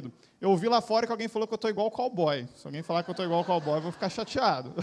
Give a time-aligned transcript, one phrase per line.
[0.00, 0.12] querido?
[0.40, 2.48] Eu ouvi lá fora que alguém falou que eu estou igual cowboy.
[2.56, 4.74] Se alguém falar que eu estou igual cowboy, eu vou ficar chateado.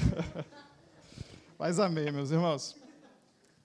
[1.58, 2.75] Mas amém, meus irmãos.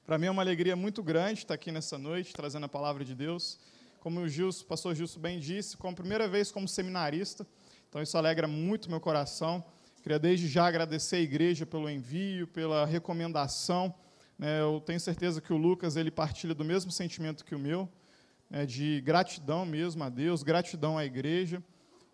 [0.07, 3.15] Para mim é uma alegria muito grande estar aqui nessa noite, trazendo a palavra de
[3.15, 3.59] Deus.
[4.01, 7.47] Como o, Gilson, pastor Gilson bem disse, como primeira vez como seminarista,
[7.89, 9.63] então isso alegra muito meu coração.
[10.03, 13.95] Queria desde já agradecer a igreja pelo envio, pela recomendação.
[14.37, 17.89] Né, eu tenho certeza que o Lucas ele partilha do mesmo sentimento que o meu,
[18.53, 21.63] né, de gratidão mesmo a Deus, gratidão à igreja.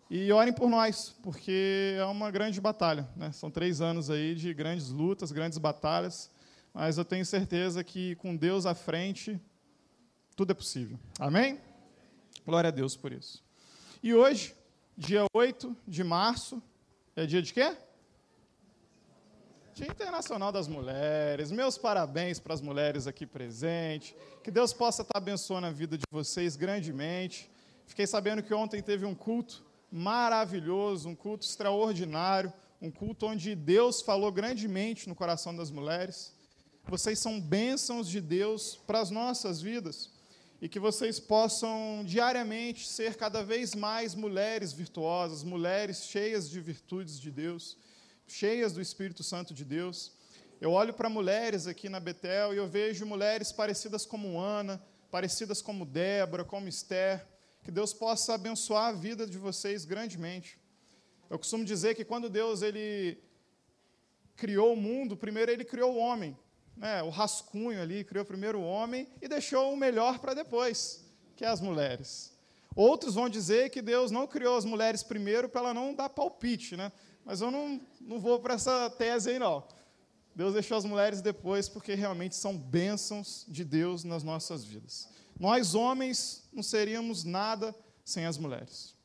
[0.09, 3.07] E orem por nós, porque é uma grande batalha.
[3.15, 3.31] Né?
[3.33, 6.31] São três anos aí de grandes lutas, grandes batalhas,
[6.73, 9.39] mas eu tenho certeza que com Deus à frente,
[10.35, 10.97] tudo é possível.
[11.19, 11.59] Amém?
[12.45, 13.43] Glória a Deus por isso.
[14.01, 14.55] E hoje,
[14.97, 16.63] dia 8 de março,
[17.15, 17.75] é dia de quê?
[19.79, 21.51] Dia Internacional das Mulheres.
[21.51, 24.13] Meus parabéns para as mulheres aqui presentes.
[24.43, 27.49] Que Deus possa estar abençoando a vida de vocês grandemente.
[27.87, 34.01] Fiquei sabendo que ontem teve um culto maravilhoso, um culto extraordinário, um culto onde Deus
[34.01, 36.35] falou grandemente no coração das mulheres.
[36.85, 40.11] Vocês são bênçãos de Deus para as nossas vidas
[40.61, 47.17] e que vocês possam diariamente ser cada vez mais mulheres virtuosas, mulheres cheias de virtudes
[47.17, 47.77] de Deus,
[48.31, 50.13] cheias do Espírito Santo de Deus.
[50.61, 55.61] Eu olho para mulheres aqui na Betel e eu vejo mulheres parecidas como Ana, parecidas
[55.61, 57.25] como Débora, como Esther.
[57.63, 60.57] Que Deus possa abençoar a vida de vocês grandemente.
[61.29, 63.17] Eu costumo dizer que quando Deus ele
[64.35, 66.37] criou o mundo, primeiro ele criou o homem
[66.79, 71.03] né, o rascunho ali, criou primeiro o homem e deixou o melhor para depois,
[71.35, 72.33] que é as mulheres.
[72.73, 76.77] Outros vão dizer que Deus não criou as mulheres primeiro para ela não dar palpite,
[76.77, 76.91] né?
[77.29, 79.63] Mas eu não, não vou para essa tese aí, não.
[80.33, 85.07] Deus deixou as mulheres depois porque realmente são bênçãos de Deus nas nossas vidas.
[85.39, 88.95] Nós, homens, não seríamos nada sem as mulheres.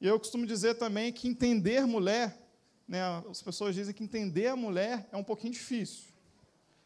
[0.00, 2.34] E eu costumo dizer também que entender mulher,
[2.88, 6.04] né, as pessoas dizem que entender a mulher é um pouquinho difícil.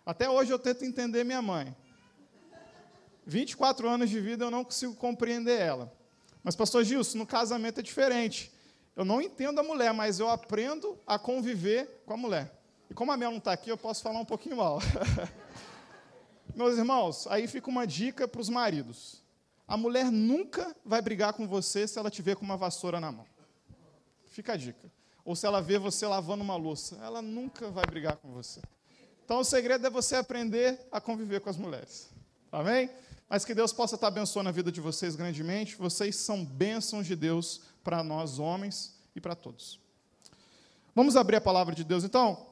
[0.04, 1.72] Até hoje eu tento entender minha mãe.
[3.24, 5.96] 24 anos de vida eu não consigo compreender ela.
[6.42, 8.57] Mas, pastor Gilson, no casamento é diferente.
[8.98, 12.52] Eu não entendo a mulher, mas eu aprendo a conviver com a mulher.
[12.90, 14.80] E como a Mel não está aqui, eu posso falar um pouquinho mal.
[16.52, 19.22] Meus irmãos, aí fica uma dica para os maridos.
[19.68, 23.12] A mulher nunca vai brigar com você se ela te ver com uma vassoura na
[23.12, 23.24] mão.
[24.26, 24.90] Fica a dica.
[25.24, 28.60] Ou se ela vê você lavando uma louça, ela nunca vai brigar com você.
[29.24, 32.10] Então o segredo é você aprender a conviver com as mulheres.
[32.50, 32.90] Amém?
[33.28, 35.76] Mas que Deus possa estar abençoando a vida de vocês grandemente.
[35.76, 39.80] Vocês são bênçãos de Deus para nós homens e para todos.
[40.94, 42.46] Vamos abrir a palavra de Deus então?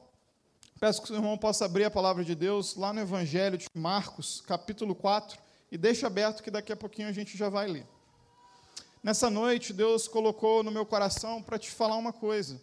[0.79, 4.41] Peço que o irmão possa abrir a palavra de Deus lá no Evangelho de Marcos,
[4.41, 5.39] capítulo 4,
[5.71, 7.85] e deixe aberto que daqui a pouquinho a gente já vai ler.
[9.03, 12.61] Nessa noite, Deus colocou no meu coração para te falar uma coisa.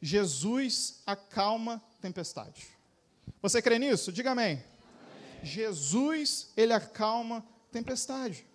[0.00, 2.68] Jesus acalma tempestade.
[3.42, 4.12] Você crê nisso?
[4.12, 4.52] Diga amém.
[4.52, 4.64] amém.
[5.42, 8.46] Jesus, ele acalma tempestade.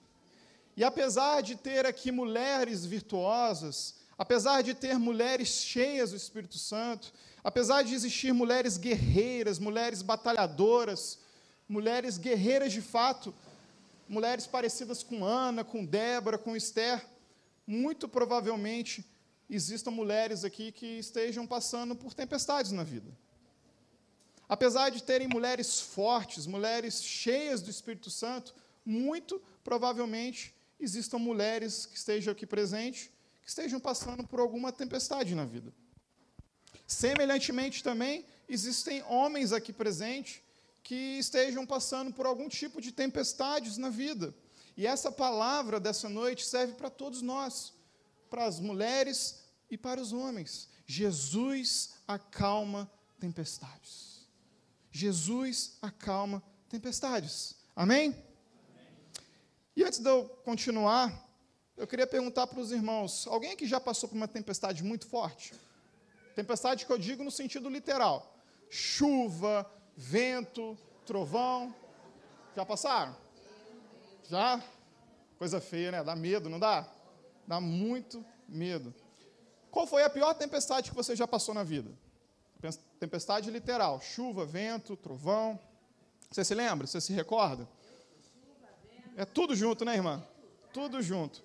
[0.78, 7.14] E apesar de ter aqui mulheres virtuosas, apesar de ter mulheres cheias do Espírito Santo,
[7.44, 11.20] apesar de existir mulheres guerreiras, mulheres batalhadoras,
[11.68, 13.34] mulheres guerreiras de fato,
[14.08, 17.06] mulheres parecidas com Ana, com Débora, com Esther,
[17.66, 19.06] muito provavelmente
[19.50, 23.12] existam mulheres aqui que estejam passando por tempestades na vida.
[24.48, 28.54] Apesar de terem mulheres fortes, mulheres cheias do Espírito Santo,
[28.86, 33.10] muito provavelmente existam mulheres que estejam aqui presentes,
[33.42, 35.74] que estejam passando por alguma tempestade na vida.
[36.88, 40.42] Semelhantemente também, existem homens aqui presentes
[40.84, 44.36] que estejam passando por algum tipo de tempestades na vida.
[44.78, 47.74] E essa palavra dessa noite serve para todos nós,
[48.30, 50.70] para as mulheres e para os homens.
[50.86, 54.28] Jesus acalma tempestades.
[54.92, 57.56] Jesus acalma tempestades.
[57.76, 58.16] Amém?
[59.76, 61.12] E antes de eu continuar,
[61.76, 65.54] eu queria perguntar para os irmãos: alguém aqui já passou por uma tempestade muito forte?
[66.36, 68.36] Tempestade que eu digo no sentido literal:
[68.70, 71.74] chuva, vento, trovão.
[72.56, 73.16] Já passaram?
[74.30, 74.64] Já?
[75.38, 76.04] Coisa feia, né?
[76.04, 76.88] Dá medo, não dá?
[77.46, 78.94] Dá muito medo.
[79.70, 81.92] Qual foi a pior tempestade que você já passou na vida?
[82.98, 85.60] Tempestade literal, chuva, vento, trovão.
[86.32, 86.88] Você se lembra?
[86.88, 87.68] Você se recorda?
[89.16, 90.22] É tudo junto, né, irmã?
[90.74, 91.42] Tudo junto.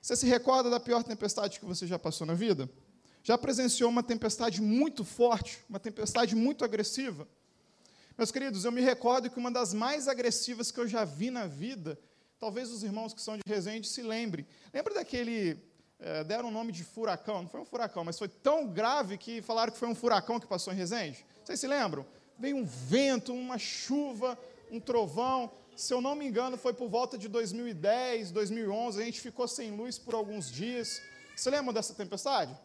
[0.00, 2.68] Você se recorda da pior tempestade que você já passou na vida?
[3.22, 7.28] Já presenciou uma tempestade muito forte, uma tempestade muito agressiva?
[8.18, 11.46] Meus queridos, eu me recordo que uma das mais agressivas que eu já vi na
[11.46, 11.96] vida,
[12.40, 14.44] talvez os irmãos que são de Resende se lembrem.
[14.74, 15.56] Lembra daquele
[16.00, 17.42] é, deram o nome de furacão.
[17.42, 20.46] Não foi um furacão, mas foi tão grave que falaram que foi um furacão que
[20.48, 21.24] passou em Resende.
[21.44, 22.04] Vocês se lembram?
[22.36, 24.36] Veio um vento, uma chuva,
[24.72, 25.52] um trovão.
[25.76, 29.00] Se eu não me engano, foi por volta de 2010, 2011.
[29.00, 31.00] A gente ficou sem luz por alguns dias.
[31.34, 32.56] Você lembra dessa tempestade?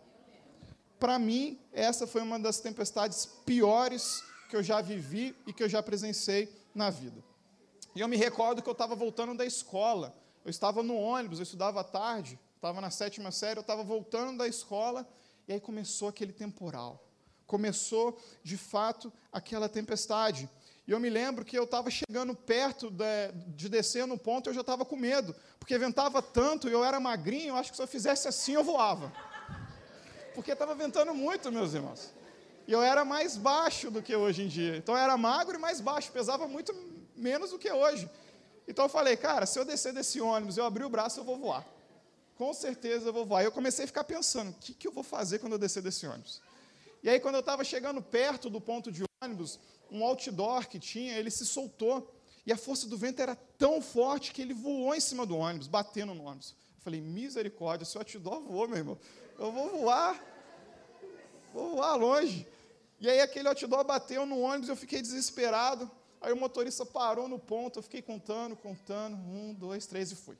[0.99, 5.69] Para mim, essa foi uma das tempestades piores que eu já vivi e que eu
[5.69, 7.23] já presenciei na vida.
[7.95, 10.15] E eu me recordo que eu estava voltando da escola.
[10.43, 14.39] Eu estava no ônibus, eu estudava à tarde estava na sétima série, eu estava voltando
[14.39, 15.07] da escola,
[15.47, 17.03] e aí começou aquele temporal.
[17.45, 20.49] Começou, de fato, aquela tempestade.
[20.87, 24.53] E eu me lembro que eu estava chegando perto de, de, descer no ponto, eu
[24.53, 27.83] já estava com medo, porque ventava tanto, e eu era magrinho, eu acho que se
[27.83, 29.11] eu fizesse assim eu voava.
[30.33, 32.13] Porque estava ventando muito, meus irmãos.
[32.65, 34.77] E eu era mais baixo do que hoje em dia.
[34.77, 36.73] Então eu era magro e mais baixo, pesava muito
[37.15, 38.09] menos do que hoje.
[38.67, 41.37] Então eu falei, cara, se eu descer desse ônibus, eu abrir o braço, eu vou
[41.37, 41.65] voar
[42.37, 43.43] com certeza eu vou voar.
[43.43, 46.05] Eu comecei a ficar pensando, o que, que eu vou fazer quando eu descer desse
[46.05, 46.39] ônibus?
[47.01, 49.59] E aí, quando eu estava chegando perto do ponto de ônibus,
[49.91, 52.13] um outdoor que tinha, ele se soltou.
[52.45, 55.67] E a força do vento era tão forte que ele voou em cima do ônibus,
[55.67, 56.55] batendo no ônibus.
[56.77, 58.97] Eu falei, misericórdia, se o outdoor voou, meu irmão,
[59.37, 60.23] eu vou voar,
[61.53, 62.47] vou voar longe.
[62.99, 65.91] E aí aquele outdoor bateu no ônibus, eu fiquei desesperado.
[66.19, 70.37] Aí o motorista parou no ponto, eu fiquei contando, contando, um, dois, três e fui.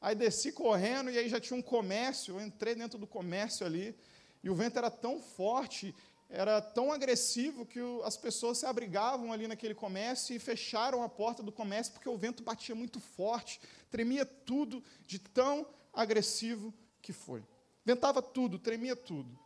[0.00, 3.94] Aí desci correndo e aí já tinha um comércio, eu entrei dentro do comércio ali,
[4.42, 5.94] e o vento era tão forte,
[6.28, 11.42] era tão agressivo que as pessoas se abrigavam ali naquele comércio e fecharam a porta
[11.42, 13.60] do comércio porque o vento batia muito forte,
[13.90, 17.42] tremia tudo de tão agressivo que foi.
[17.84, 19.38] Ventava tudo, tremia tudo.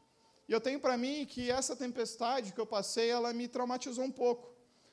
[0.49, 4.11] E eu tenho para mim que essa tempestade que eu passei, ela me traumatizou um
[4.11, 4.53] pouco.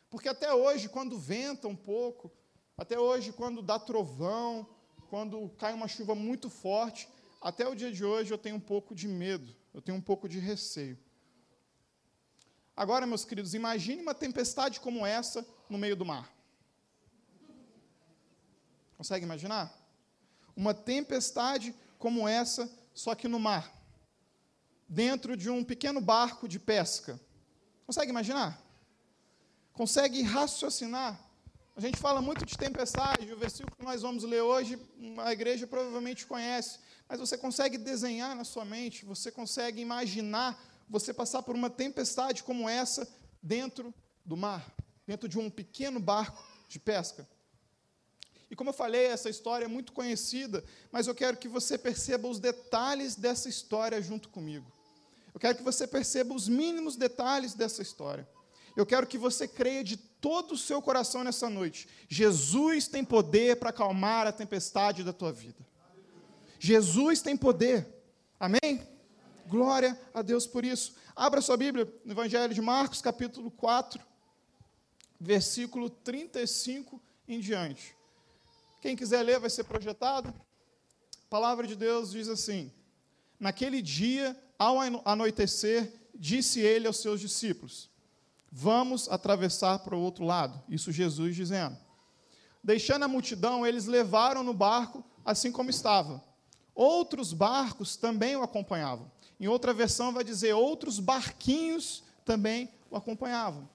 [0.09, 2.31] Porque até hoje, quando venta um pouco,
[2.77, 4.68] até hoje, quando dá trovão,
[5.09, 7.09] quando cai uma chuva muito forte,
[7.41, 10.30] até o dia de hoje eu tenho um pouco de medo, eu tenho um pouco
[10.30, 10.97] de receio.
[12.80, 16.31] Agora, meus queridos, imagine uma tempestade como essa no meio do mar.
[18.96, 19.70] Consegue imaginar?
[20.56, 23.70] Uma tempestade como essa, só que no mar.
[24.88, 27.20] Dentro de um pequeno barco de pesca.
[27.86, 28.58] Consegue imaginar?
[29.74, 31.20] Consegue raciocinar
[31.80, 34.78] a gente fala muito de tempestade, o versículo que nós vamos ler hoje,
[35.20, 36.78] a igreja provavelmente conhece,
[37.08, 42.44] mas você consegue desenhar na sua mente, você consegue imaginar você passar por uma tempestade
[42.44, 43.07] como essa
[43.41, 43.94] dentro
[44.25, 44.74] do mar,
[45.06, 47.27] dentro de um pequeno barco de pesca.
[48.50, 52.27] E como eu falei, essa história é muito conhecida, mas eu quero que você perceba
[52.27, 54.71] os detalhes dessa história junto comigo.
[55.33, 58.27] Eu quero que você perceba os mínimos detalhes dessa história.
[58.75, 61.88] Eu quero que você creia de todo o seu coração nessa noite.
[62.07, 65.65] Jesus tem poder para acalmar a tempestade da tua vida.
[66.59, 67.88] Jesus tem poder.
[68.39, 68.88] Amém?
[69.50, 70.94] Glória a Deus por isso.
[71.16, 74.00] Abra sua Bíblia no Evangelho de Marcos, capítulo 4,
[75.19, 77.96] versículo 35 em diante.
[78.80, 80.30] Quem quiser ler vai ser projetado.
[80.30, 82.72] A palavra de Deus diz assim:
[83.40, 87.90] Naquele dia, ao anoitecer, disse ele aos seus discípulos:
[88.51, 90.62] Vamos atravessar para o outro lado.
[90.69, 91.75] Isso Jesus dizendo.
[92.63, 96.24] Deixando a multidão, eles levaram no barco assim como estava.
[96.75, 99.12] Outros barcos também o acompanhavam.
[99.39, 103.67] Em outra versão vai dizer outros barquinhos também o acompanhavam.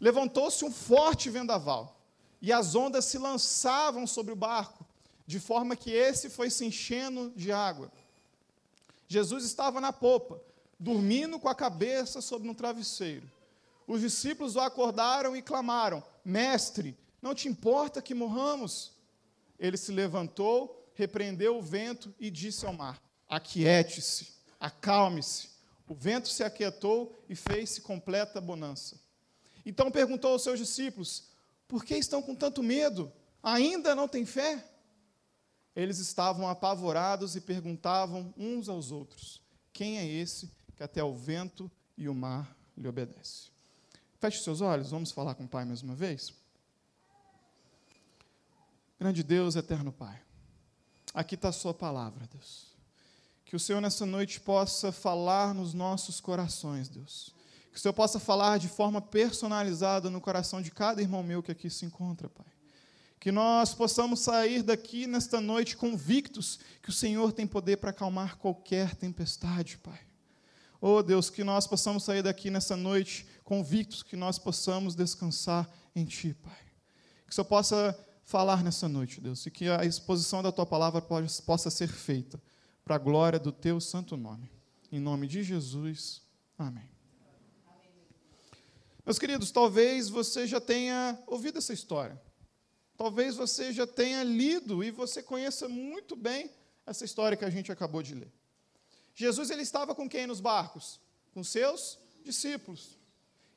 [0.00, 1.96] Levantou-se um forte vendaval
[2.40, 4.84] e as ondas se lançavam sobre o barco,
[5.24, 7.90] de forma que esse foi se enchendo de água.
[9.06, 10.40] Jesus estava na popa,
[10.78, 13.30] dormindo com a cabeça sobre um travesseiro.
[13.86, 18.92] Os discípulos o acordaram e clamaram: Mestre, não te importa que morramos?
[19.58, 24.32] Ele se levantou, repreendeu o vento e disse ao mar: Aquiete-se,
[24.62, 25.50] acalme-se.
[25.88, 28.98] O vento se aquietou e fez-se completa bonança.
[29.66, 31.24] Então perguntou aos seus discípulos:
[31.66, 33.12] Por que estão com tanto medo?
[33.42, 34.64] Ainda não têm fé?
[35.74, 39.42] Eles estavam apavorados e perguntavam uns aos outros:
[39.72, 43.50] Quem é esse que até o vento e o mar lhe obedece?
[44.18, 46.32] Feche seus olhos, vamos falar com o Pai mais uma vez.
[48.98, 50.22] Grande Deus, eterno Pai,
[51.12, 52.71] aqui está a Sua palavra, Deus.
[53.52, 57.34] Que o Senhor nessa noite possa falar nos nossos corações, Deus.
[57.70, 61.52] Que o Senhor possa falar de forma personalizada no coração de cada irmão meu que
[61.52, 62.46] aqui se encontra, Pai.
[63.20, 68.38] Que nós possamos sair daqui nesta noite convictos que o Senhor tem poder para acalmar
[68.38, 70.00] qualquer tempestade, Pai.
[70.80, 76.06] Oh Deus, que nós possamos sair daqui nessa noite convictos, que nós possamos descansar em
[76.06, 76.58] Ti, Pai.
[77.26, 77.94] Que o Senhor possa
[78.24, 82.40] falar nessa noite, Deus, e que a exposição da Tua palavra possa ser feita
[82.84, 84.50] para a glória do teu santo nome.
[84.90, 86.22] Em nome de Jesus,
[86.58, 86.90] amém.
[89.04, 92.20] Meus queridos, talvez você já tenha ouvido essa história.
[92.96, 96.50] Talvez você já tenha lido e você conheça muito bem
[96.86, 98.32] essa história que a gente acabou de ler.
[99.14, 101.00] Jesus ele estava com quem nos barcos?
[101.32, 102.98] Com seus discípulos.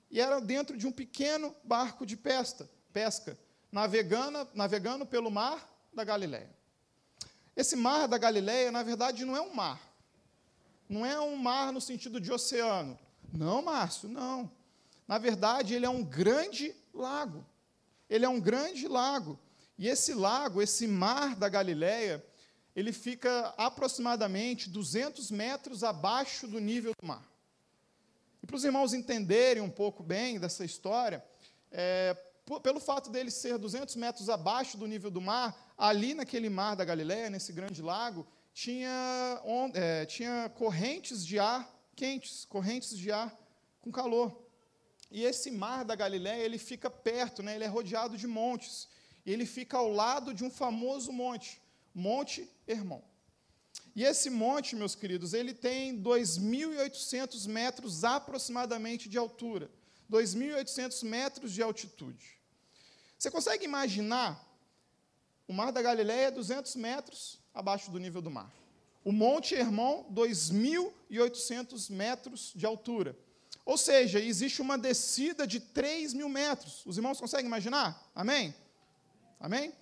[0.09, 3.37] E era dentro de um pequeno barco de pesca, pesca
[3.71, 6.49] navegando, navegando pelo mar da Galileia.
[7.55, 9.79] Esse mar da Galileia, na verdade, não é um mar.
[10.89, 12.97] Não é um mar no sentido de oceano.
[13.31, 14.51] Não, Márcio, não.
[15.07, 17.45] Na verdade, ele é um grande lago.
[18.09, 19.39] Ele é um grande lago.
[19.77, 22.23] E esse lago, esse mar da Galileia,
[22.75, 27.23] ele fica aproximadamente 200 metros abaixo do nível do mar.
[28.43, 31.23] E para os irmãos entenderem um pouco bem dessa história,
[31.71, 32.15] é,
[32.61, 36.85] pelo fato dele ser 200 metros abaixo do nível do mar, ali naquele mar da
[36.85, 39.41] Galileia, nesse grande lago, tinha,
[39.73, 43.35] é, tinha correntes de ar quentes, correntes de ar
[43.81, 44.45] com calor.
[45.09, 48.87] E esse mar da Galileia, ele fica perto, né, ele é rodeado de montes.
[49.25, 51.61] E ele fica ao lado de um famoso monte,
[51.93, 53.01] Monte Hermon.
[53.95, 59.71] E esse monte, meus queridos, ele tem 2.800 metros aproximadamente de altura,
[60.11, 62.39] 2.800 metros de altitude.
[63.17, 64.43] Você consegue imaginar
[65.47, 68.51] o Mar da Galileia 200 metros abaixo do nível do mar.
[69.03, 73.15] O Monte Hermon, 2.800 metros de altura.
[73.63, 76.85] Ou seja, existe uma descida de 3 mil metros.
[76.85, 78.09] Os irmãos conseguem imaginar?
[78.13, 78.53] Amém?
[79.39, 79.73] Amém?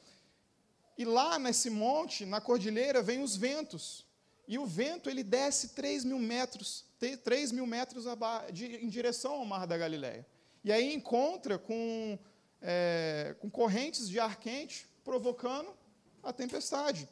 [0.97, 4.05] E lá nesse monte, na cordilheira, vem os ventos.
[4.53, 6.85] E o vento ele desce 3 mil metros,
[7.23, 8.05] 3 mil metros
[8.53, 10.23] em direção ao mar da Galileia.
[10.63, 12.19] E aí encontra com,
[12.61, 15.75] é, com correntes de ar quente, provocando
[16.21, 17.09] a tempestade.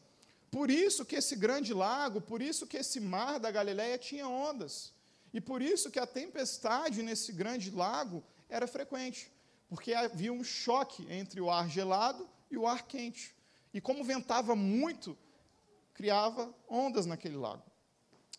[0.51, 4.93] Por isso que esse grande lago, por isso que esse mar da Galileia tinha ondas.
[5.33, 9.31] E por isso que a tempestade nesse grande lago era frequente,
[9.67, 13.36] porque havia um choque entre o ar gelado e o ar quente.
[13.74, 15.17] E como ventava muito,
[16.01, 17.62] criava ondas naquele lago.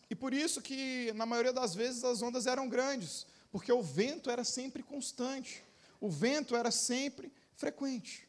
[0.09, 4.29] E por isso que, na maioria das vezes, as ondas eram grandes, porque o vento
[4.29, 5.63] era sempre constante,
[6.01, 8.27] o vento era sempre frequente.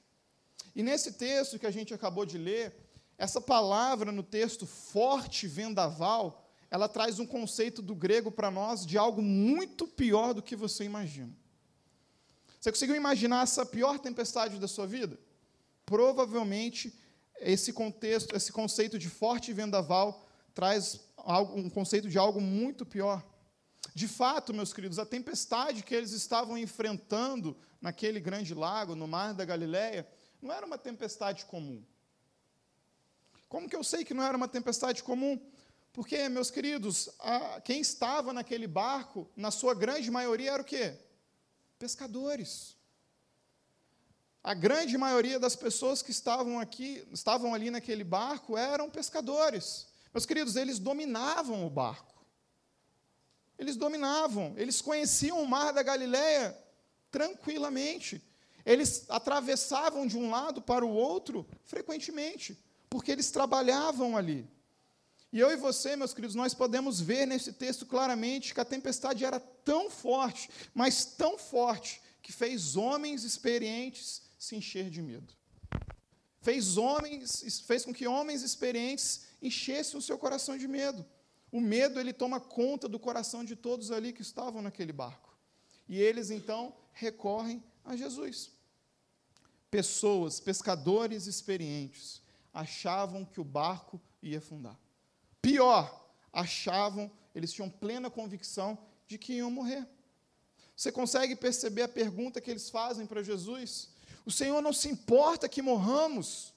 [0.73, 2.77] E nesse texto que a gente acabou de ler,
[3.19, 8.97] essa palavra no texto forte vendaval, ela traz um conceito do grego para nós de
[8.97, 11.35] algo muito pior do que você imagina.
[12.61, 15.19] Você conseguiu imaginar essa pior tempestade da sua vida?
[15.85, 16.97] Provavelmente
[17.45, 21.01] esse contexto, esse conceito de forte vendaval traz
[21.55, 23.25] um conceito de algo muito pior.
[23.95, 29.35] De fato, meus queridos, a tempestade que eles estavam enfrentando naquele grande lago, no mar
[29.35, 30.09] da Galileia,
[30.41, 31.85] não era uma tempestade comum.
[33.49, 35.39] Como que eu sei que não era uma tempestade comum?
[35.93, 40.99] Porque, meus queridos, a, quem estava naquele barco, na sua grande maioria, era o quê?
[41.79, 42.77] Pescadores.
[44.45, 49.87] A grande maioria das pessoas que estavam aqui, estavam ali naquele barco, eram pescadores.
[50.13, 52.15] Meus queridos, eles dominavam o barco.
[53.59, 56.55] Eles dominavam, eles conheciam o mar da Galileia
[57.11, 58.23] tranquilamente.
[58.67, 64.47] Eles atravessavam de um lado para o outro frequentemente, porque eles trabalhavam ali.
[65.33, 69.25] E eu e você, meus queridos, nós podemos ver nesse texto claramente que a tempestade
[69.25, 75.33] era tão forte, mas tão forte, que fez homens experientes se encher de medo.
[76.41, 81.05] Fez homens, fez com que homens experientes enchessem o seu coração de medo.
[81.51, 85.35] O medo ele toma conta do coração de todos ali que estavam naquele barco.
[85.89, 88.51] E eles então recorrem a Jesus.
[89.71, 92.21] Pessoas, pescadores experientes,
[92.53, 94.79] achavam que o barco ia afundar.
[95.41, 99.87] Pior, achavam, eles tinham plena convicção de que iam morrer.
[100.77, 103.94] Você consegue perceber a pergunta que eles fazem para Jesus?
[104.25, 106.55] O Senhor não se importa que morramos.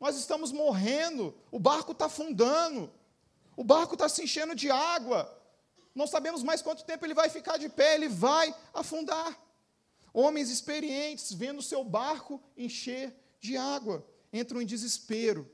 [0.00, 2.92] Nós estamos morrendo, o barco está afundando,
[3.56, 5.40] o barco está se enchendo de água.
[5.94, 9.38] Não sabemos mais quanto tempo ele vai ficar de pé, ele vai afundar.
[10.12, 15.50] Homens experientes, vendo seu barco encher de água, entram em desespero,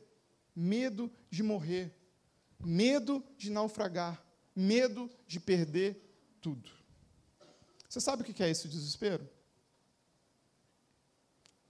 [0.55, 1.99] medo de morrer
[2.65, 4.23] medo de naufragar,
[4.55, 5.97] medo de perder
[6.41, 6.71] tudo.
[7.89, 9.29] Você sabe o que é esse desespero?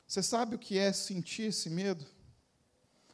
[0.08, 2.06] Você sabe o que é sentir esse medo?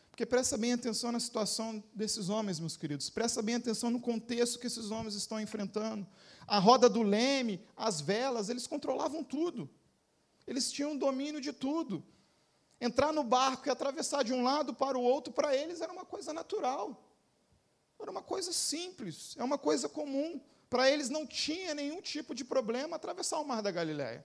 [0.08, 3.10] Porque presta bem atenção na situação desses homens, meus queridos.
[3.10, 6.06] Presta bem atenção no contexto que esses homens estão enfrentando.
[6.46, 9.68] A roda do leme, as velas, eles controlavam tudo.
[10.46, 12.06] Eles tinham domínio de tudo.
[12.80, 16.04] Entrar no barco e atravessar de um lado para o outro, para eles era uma
[16.04, 17.12] coisa natural.
[17.98, 20.40] uma coisa simples, é uma coisa comum.
[20.70, 24.24] Para eles não tinha nenhum tipo de problema atravessar o mar da Galiléia.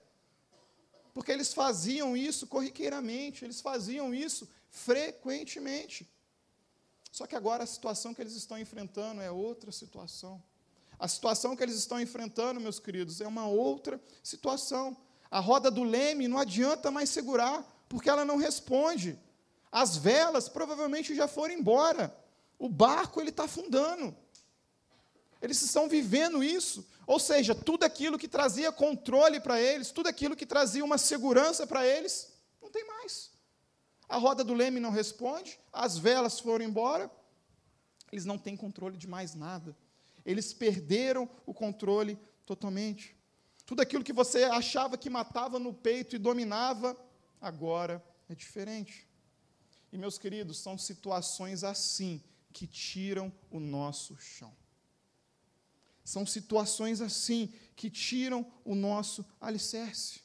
[1.12, 6.08] Porque eles faziam isso corriqueiramente, eles faziam isso frequentemente.
[7.10, 10.42] Só que agora a situação que eles estão enfrentando é outra situação.
[10.98, 14.96] A situação que eles estão enfrentando, meus queridos, é uma outra situação.
[15.30, 19.18] A roda do leme não adianta mais segurar, porque ela não responde.
[19.72, 22.14] As velas provavelmente já foram embora.
[22.58, 24.14] O barco ele está afundando.
[25.40, 26.86] Eles estão vivendo isso.
[27.06, 31.66] Ou seja, tudo aquilo que trazia controle para eles, tudo aquilo que trazia uma segurança
[31.66, 33.30] para eles, não tem mais.
[34.08, 37.10] A roda do leme não responde, as velas foram embora,
[38.12, 39.76] eles não têm controle de mais nada.
[40.24, 43.16] Eles perderam o controle totalmente.
[43.64, 46.96] Tudo aquilo que você achava que matava no peito e dominava,
[47.40, 49.08] agora é diferente.
[49.92, 54.52] E, meus queridos, são situações assim que tiram o nosso chão.
[56.10, 60.20] São situações assim que tiram o nosso alicerce.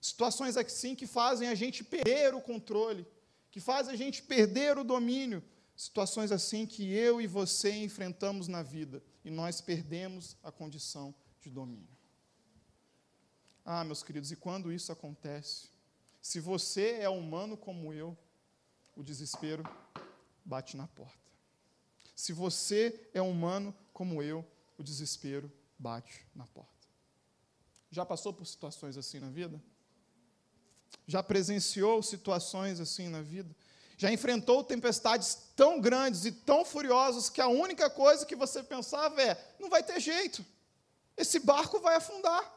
[0.00, 3.06] Situações assim que fazem a gente perder o controle,
[3.52, 5.44] que fazem a gente perder o domínio.
[5.76, 11.50] Situações assim que eu e você enfrentamos na vida e nós perdemos a condição de
[11.50, 11.96] domínio.
[13.64, 15.68] Ah, meus queridos, e quando isso acontece?
[16.20, 18.18] Se você é humano como eu,
[18.96, 19.62] o desespero
[20.44, 21.30] bate na porta.
[22.16, 24.44] Se você é humano como eu,
[24.78, 26.70] o desespero bate na porta.
[27.90, 29.62] Já passou por situações assim na vida?
[31.06, 33.54] Já presenciou situações assim na vida?
[33.96, 39.22] Já enfrentou tempestades tão grandes e tão furiosas que a única coisa que você pensava
[39.22, 40.44] é: não vai ter jeito,
[41.16, 42.52] esse barco vai afundar,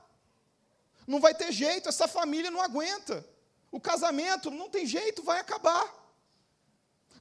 [1.07, 3.25] não vai ter jeito, essa família não aguenta,
[3.71, 5.87] o casamento não tem jeito, vai acabar,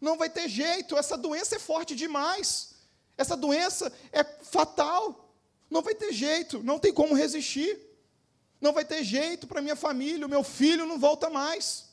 [0.00, 2.74] não vai ter jeito, essa doença é forte demais,
[3.18, 5.34] essa doença é fatal.
[5.68, 7.78] Não vai ter jeito, não tem como resistir.
[8.60, 11.90] Não vai ter jeito para minha família, o meu filho não volta mais.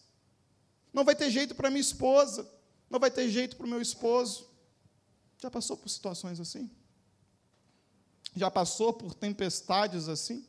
[0.94, 2.50] Não vai ter jeito para minha esposa,
[2.90, 4.50] não vai ter jeito para o meu esposo.
[5.42, 6.72] Já passou por situações assim?
[8.36, 10.46] Já passou por tempestades assim?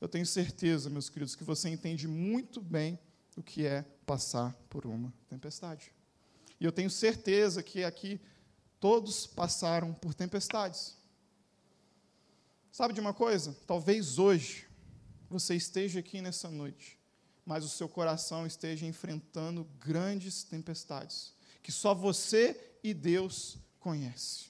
[0.00, 2.98] Eu tenho certeza, meus queridos, que você entende muito bem
[3.36, 5.92] o que é passar por uma tempestade.
[6.58, 8.20] E eu tenho certeza que aqui
[8.80, 10.96] Todos passaram por tempestades.
[12.72, 13.54] Sabe de uma coisa?
[13.66, 14.66] Talvez hoje
[15.28, 16.98] você esteja aqui nessa noite,
[17.44, 24.48] mas o seu coração esteja enfrentando grandes tempestades, que só você e Deus conhecem.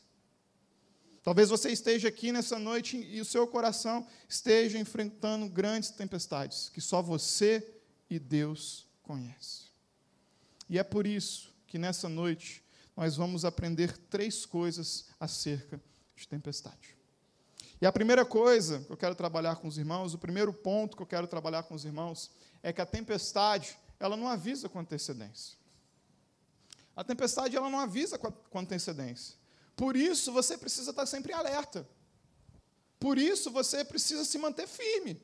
[1.23, 6.81] Talvez você esteja aqui nessa noite e o seu coração esteja enfrentando grandes tempestades, que
[6.81, 7.66] só você
[8.09, 9.66] e Deus conhecem.
[10.69, 12.64] E é por isso que nessa noite
[13.00, 15.80] nós vamos aprender três coisas acerca
[16.14, 16.98] de tempestade.
[17.80, 21.02] E a primeira coisa que eu quero trabalhar com os irmãos, o primeiro ponto que
[21.02, 22.30] eu quero trabalhar com os irmãos,
[22.62, 25.56] é que a tempestade, ela não avisa com antecedência.
[26.94, 29.34] A tempestade, ela não avisa com antecedência.
[29.74, 31.88] Por isso, você precisa estar sempre alerta.
[32.98, 35.18] Por isso, você precisa se manter firme.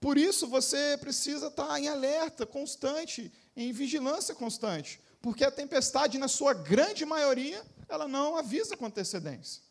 [0.00, 5.00] Por isso, você precisa estar em alerta constante, em vigilância constante.
[5.20, 9.62] Porque a tempestade, na sua grande maioria, ela não avisa com antecedência.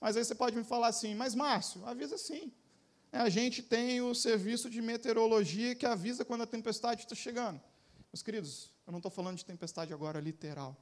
[0.00, 2.52] Mas aí você pode me falar assim, mas Márcio, avisa sim.
[3.10, 7.60] É, a gente tem o serviço de meteorologia que avisa quando a tempestade está chegando.
[8.12, 10.76] Meus queridos, eu não estou falando de tempestade agora literal,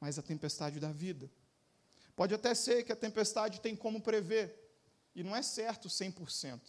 [0.00, 1.30] mas a tempestade da vida.
[2.14, 4.54] Pode até ser que a tempestade tem como prever,
[5.14, 6.60] e não é certo 100%,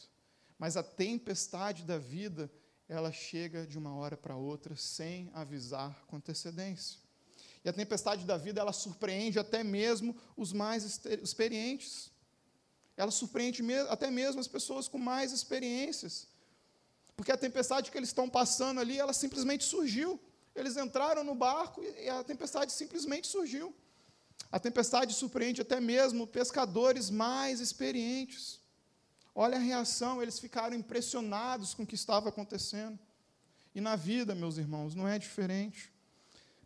[0.57, 2.51] mas a tempestade da vida
[2.87, 6.99] ela chega de uma hora para outra sem avisar com antecedência.
[7.63, 12.09] E a tempestade da vida, ela surpreende até mesmo os mais experientes.
[12.95, 16.27] Ela surpreende até mesmo as pessoas com mais experiências.
[17.15, 20.19] Porque a tempestade que eles estão passando ali, ela simplesmente surgiu.
[20.55, 23.75] Eles entraram no barco e a tempestade simplesmente surgiu.
[24.51, 28.61] A tempestade surpreende até mesmo pescadores mais experientes.
[29.39, 32.97] Olha a reação, eles ficaram impressionados com o que estava acontecendo.
[33.75, 35.91] E na vida, meus irmãos, não é diferente.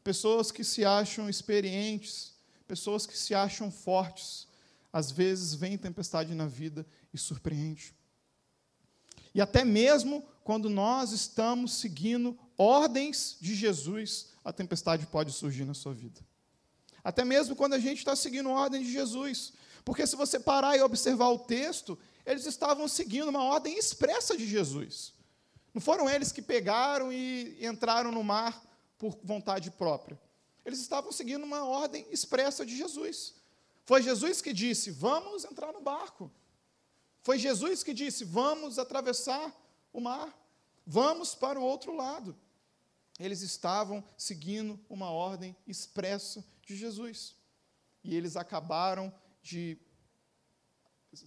[0.01, 2.33] Pessoas que se acham experientes,
[2.65, 4.47] pessoas que se acham fortes,
[4.93, 7.93] às vezes vem tempestade na vida e surpreende.
[9.35, 15.73] E até mesmo quando nós estamos seguindo ordens de Jesus, a tempestade pode surgir na
[15.73, 16.21] sua vida.
[17.03, 19.51] Até mesmo quando a gente está seguindo ordem de Jesus.
[19.83, 24.47] Porque se você parar e observar o texto, eles estavam seguindo uma ordem expressa de
[24.47, 25.13] Jesus.
[25.73, 28.61] Não foram eles que pegaram e entraram no mar
[28.97, 30.19] por vontade própria.
[30.65, 33.33] Eles estavam seguindo uma ordem expressa de Jesus.
[33.85, 36.31] Foi Jesus que disse: Vamos entrar no barco.
[37.23, 39.53] Foi Jesus que disse: Vamos atravessar
[39.91, 40.37] o mar.
[40.85, 42.35] Vamos para o outro lado.
[43.19, 47.35] Eles estavam seguindo uma ordem expressa de Jesus.
[48.03, 49.77] E eles acabaram de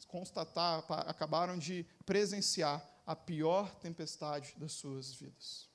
[0.07, 5.69] constatar, acabaram de presenciar a pior tempestade das suas vidas,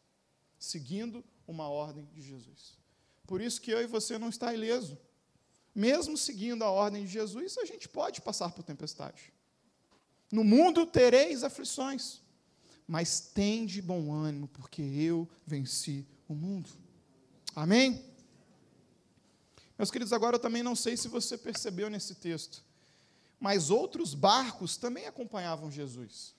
[0.57, 2.77] seguindo uma ordem de Jesus.
[3.25, 4.97] Por isso que eu e você não está ileso.
[5.75, 9.31] Mesmo seguindo a ordem de Jesus, a gente pode passar por tempestade.
[10.31, 12.21] No mundo tereis aflições,
[12.87, 16.69] mas tende bom ânimo, porque eu venci o mundo.
[17.55, 18.03] Amém?
[19.77, 22.63] Meus queridos, agora eu também não sei se você percebeu nesse texto,
[23.39, 26.35] mas outros barcos também acompanhavam Jesus.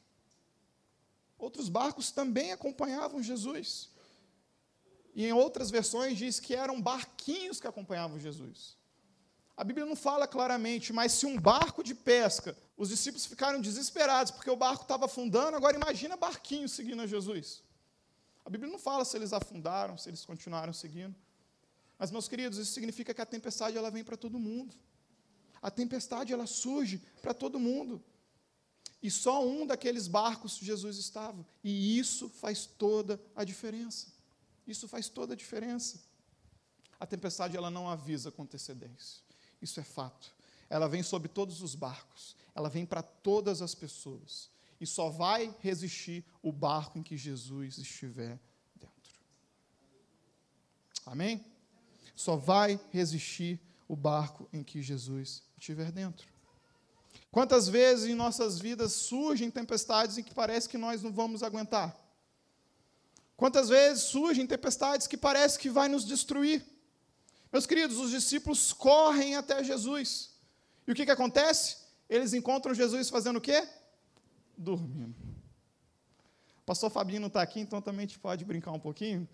[1.39, 3.91] Outros barcos também acompanhavam Jesus.
[5.15, 8.77] E em outras versões diz que eram barquinhos que acompanhavam Jesus.
[9.57, 14.31] A Bíblia não fala claramente, mas se um barco de pesca, os discípulos ficaram desesperados
[14.33, 17.63] porque o barco estava afundando, agora imagina barquinhos seguindo a Jesus.
[18.45, 21.15] A Bíblia não fala se eles afundaram, se eles continuaram seguindo.
[21.99, 24.75] Mas, meus queridos, isso significa que a tempestade ela vem para todo mundo.
[25.63, 28.03] A tempestade ela surge para todo mundo.
[29.03, 31.47] E só um daqueles barcos Jesus estava.
[31.65, 34.09] E isso faz toda a diferença.
[34.67, 36.01] Isso faz toda a diferença.
[36.99, 39.23] A tempestade ela não avisa com antecedência.
[39.61, 40.35] Isso é fato.
[40.69, 42.37] Ela vem sobre todos os barcos.
[42.55, 44.51] Ela vem para todas as pessoas.
[44.81, 48.39] E só vai resistir o barco em que Jesus estiver
[48.77, 49.21] dentro.
[51.07, 51.45] Amém?
[52.15, 53.61] Só vai resistir
[53.91, 56.29] o barco em que Jesus estiver dentro.
[57.29, 61.99] Quantas vezes em nossas vidas surgem tempestades em que parece que nós não vamos aguentar?
[63.37, 66.65] Quantas vezes surgem tempestades que parece que vai nos destruir?
[67.53, 70.37] Meus queridos, os discípulos correm até Jesus.
[70.87, 71.79] E o que, que acontece?
[72.09, 73.67] Eles encontram Jesus fazendo o quê?
[74.57, 75.17] Dormindo.
[76.61, 79.29] O pastor Fabinho não está aqui, então também a gente pode brincar um pouquinho.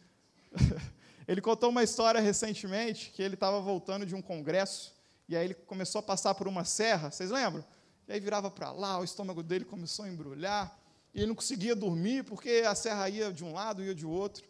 [1.26, 4.94] ele contou uma história recentemente que ele estava voltando de um congresso
[5.28, 7.64] e aí ele começou a passar por uma serra, vocês lembram?
[8.06, 10.78] E aí virava para lá, o estômago dele começou a embrulhar
[11.12, 14.44] e ele não conseguia dormir porque a serra ia de um lado, ia de outro.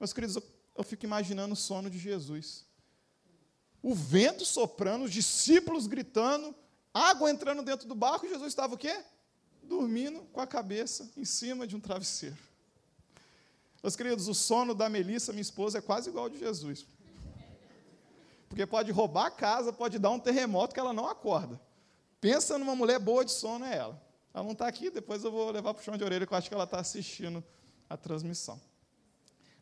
[0.00, 0.42] Meus queridos, eu,
[0.78, 2.64] eu fico imaginando o sono de Jesus.
[3.82, 6.54] O vento soprando, os discípulos gritando,
[6.94, 9.04] água entrando dentro do barco, e Jesus estava o quê?
[9.62, 12.38] Dormindo com a cabeça em cima de um travesseiro.
[13.82, 16.86] Meus queridos, o sono da Melissa, minha esposa, é quase igual ao de Jesus.
[18.48, 21.60] Porque pode roubar a casa, pode dar um terremoto que ela não acorda.
[22.20, 24.02] Pensa numa mulher boa de sono, é ela.
[24.32, 26.38] Ela não está aqui, depois eu vou levar para o chão de orelha, que eu
[26.38, 27.42] acho que ela está assistindo
[27.88, 28.60] a transmissão.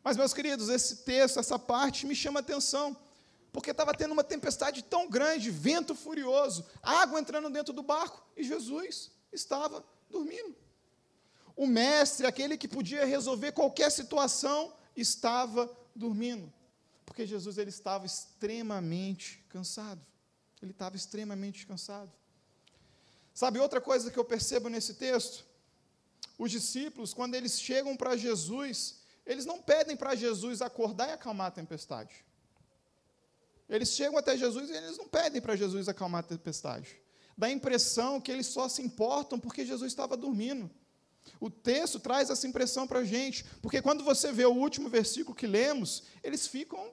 [0.03, 2.95] Mas, meus queridos, esse texto, essa parte me chama atenção,
[3.51, 8.43] porque estava tendo uma tempestade tão grande, vento furioso, água entrando dentro do barco, e
[8.43, 10.55] Jesus estava dormindo.
[11.55, 16.51] O mestre, aquele que podia resolver qualquer situação, estava dormindo,
[17.05, 20.05] porque Jesus ele estava extremamente cansado.
[20.61, 22.11] Ele estava extremamente cansado.
[23.33, 25.45] Sabe outra coisa que eu percebo nesse texto?
[26.37, 31.47] Os discípulos, quando eles chegam para Jesus, eles não pedem para Jesus acordar e acalmar
[31.47, 32.25] a tempestade.
[33.67, 36.99] Eles chegam até Jesus e eles não pedem para Jesus acalmar a tempestade.
[37.37, 40.69] Dá a impressão que eles só se importam porque Jesus estava dormindo.
[41.39, 45.35] O texto traz essa impressão para a gente, porque quando você vê o último versículo
[45.35, 46.91] que lemos, eles ficam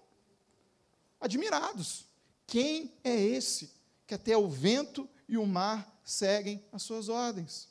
[1.20, 2.06] admirados.
[2.46, 3.72] Quem é esse
[4.06, 7.68] que até o vento e o mar seguem as suas ordens.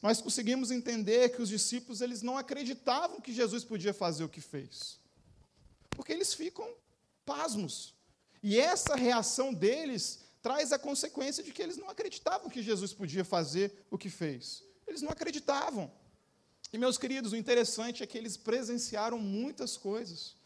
[0.00, 4.40] Nós conseguimos entender que os discípulos eles não acreditavam que Jesus podia fazer o que
[4.40, 4.98] fez.
[5.90, 6.68] Porque eles ficam
[7.24, 7.94] pasmos.
[8.42, 13.24] E essa reação deles traz a consequência de que eles não acreditavam que Jesus podia
[13.24, 14.64] fazer o que fez.
[14.92, 15.90] Eles não acreditavam.
[16.70, 20.36] E meus queridos, o interessante é que eles presenciaram muitas coisas.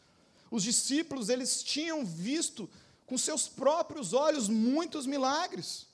[0.48, 2.70] Os discípulos, eles tinham visto
[3.04, 5.88] com seus próprios olhos muitos milagres.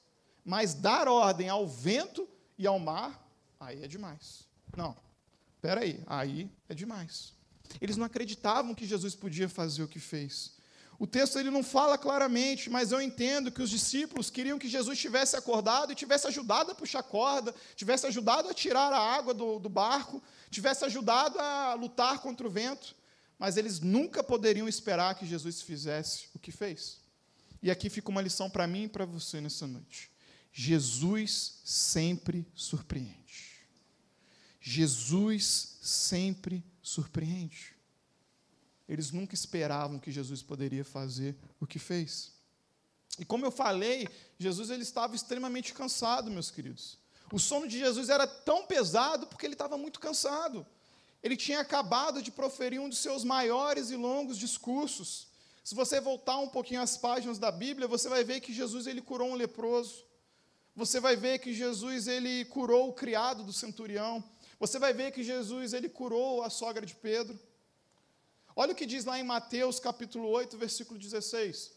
[0.44, 3.26] Mas dar ordem ao vento e ao mar,
[3.58, 4.46] aí é demais.
[4.76, 4.94] Não,
[5.54, 7.32] espera aí, aí é demais.
[7.80, 10.52] Eles não acreditavam que Jesus podia fazer o que fez.
[10.98, 14.98] O texto ele não fala claramente, mas eu entendo que os discípulos queriam que Jesus
[14.98, 19.35] tivesse acordado e tivesse ajudado a puxar a corda, tivesse ajudado a tirar a água
[19.35, 22.94] do, do barco, tivesse ajudado a lutar contra o vento,
[23.38, 27.00] mas eles nunca poderiam esperar que Jesus fizesse o que fez.
[27.62, 30.11] E aqui fica uma lição para mim e para você nessa noite.
[30.52, 33.66] Jesus sempre surpreende.
[34.61, 37.74] Jesus sempre surpreende.
[38.92, 42.33] Eles nunca esperavam que Jesus poderia fazer o que fez.
[43.18, 44.07] E como eu falei,
[44.38, 46.98] Jesus ele estava extremamente cansado, meus queridos.
[47.33, 50.66] O sono de Jesus era tão pesado porque ele estava muito cansado.
[51.22, 55.28] Ele tinha acabado de proferir um dos seus maiores e longos discursos.
[55.64, 59.00] Se você voltar um pouquinho às páginas da Bíblia, você vai ver que Jesus ele
[59.00, 60.05] curou um leproso.
[60.76, 64.22] Você vai ver que Jesus ele curou o criado do centurião.
[64.61, 67.38] Você vai ver que Jesus ele curou a sogra de Pedro.
[68.54, 71.72] Olha o que diz lá em Mateus capítulo 8, versículo 16.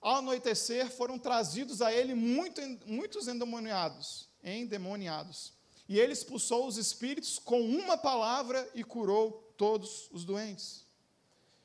[0.00, 5.52] Ao anoitecer foram trazidos a ele muito, muitos endemoniados, endemoniados.
[5.88, 10.84] E ele expulsou os espíritos com uma palavra e curou todos os doentes.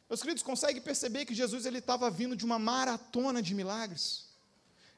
[0.09, 4.27] Meus queridos, consegue perceber que Jesus ele estava vindo de uma maratona de milagres?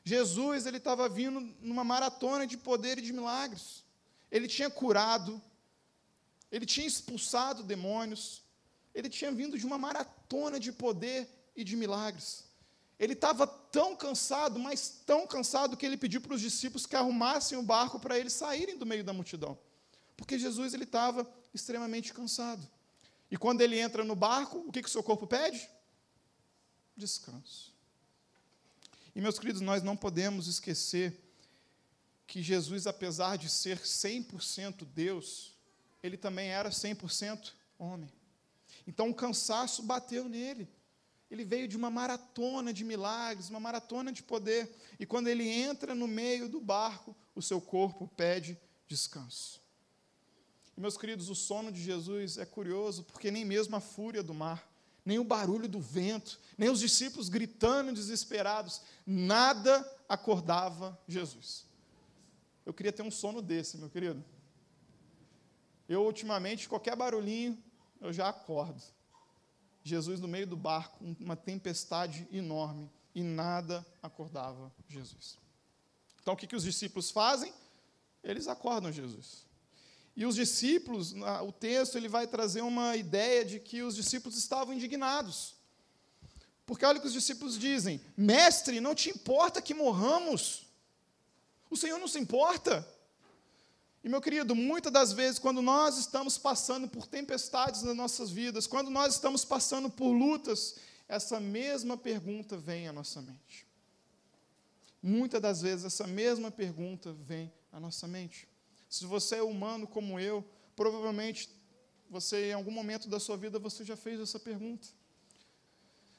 [0.03, 3.83] Jesus ele estava vindo numa maratona de poder e de milagres.
[4.31, 5.39] Ele tinha curado,
[6.51, 8.40] ele tinha expulsado demônios,
[8.93, 12.45] ele tinha vindo de uma maratona de poder e de milagres.
[12.99, 17.57] Ele estava tão cansado, mas tão cansado, que ele pediu para os discípulos que arrumassem
[17.57, 19.57] o barco para eles saírem do meio da multidão.
[20.15, 22.67] Porque Jesus ele estava extremamente cansado.
[23.29, 25.67] E quando ele entra no barco, o que, que o seu corpo pede?
[26.95, 27.73] Descanso.
[29.15, 31.19] E, meus queridos, nós não podemos esquecer
[32.27, 35.53] que Jesus, apesar de ser 100% Deus,
[36.03, 38.11] ele também era 100% homem.
[38.87, 40.67] Então o cansaço bateu nele.
[41.29, 44.69] Ele veio de uma maratona de milagres, uma maratona de poder.
[44.99, 49.61] E quando ele entra no meio do barco, o seu corpo pede descanso.
[50.75, 54.33] E, meus queridos, o sono de Jesus é curioso, porque nem mesmo a fúria do
[54.33, 54.69] mar,
[55.05, 61.65] nem o barulho do vento, nem os discípulos gritando desesperados, nada acordava Jesus.
[62.65, 64.23] Eu queria ter um sono desse, meu querido.
[65.87, 67.61] Eu, ultimamente, qualquer barulhinho,
[68.01, 68.81] eu já acordo.
[69.83, 75.37] Jesus no meio do barco, uma tempestade enorme, e nada acordava Jesus.
[76.21, 77.53] Então o que, que os discípulos fazem?
[78.23, 79.45] Eles acordam Jesus.
[80.15, 81.13] E os discípulos,
[81.45, 85.55] o texto ele vai trazer uma ideia de que os discípulos estavam indignados.
[86.65, 90.67] Porque olha o que os discípulos dizem: Mestre, não te importa que morramos?
[91.69, 92.87] O Senhor não se importa?
[94.03, 98.65] E, meu querido, muitas das vezes, quando nós estamos passando por tempestades nas nossas vidas,
[98.65, 100.75] quando nós estamos passando por lutas,
[101.07, 103.67] essa mesma pergunta vem à nossa mente.
[105.03, 108.47] Muitas das vezes, essa mesma pergunta vem à nossa mente.
[108.89, 110.43] Se você é humano como eu,
[110.75, 111.49] provavelmente
[112.09, 114.87] você, em algum momento da sua vida, você já fez essa pergunta.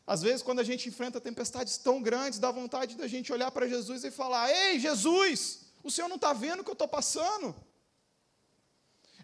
[0.07, 3.68] Às vezes, quando a gente enfrenta tempestades tão grandes, dá vontade da gente olhar para
[3.68, 7.55] Jesus e falar: Ei, Jesus, o Senhor não está vendo o que eu estou passando?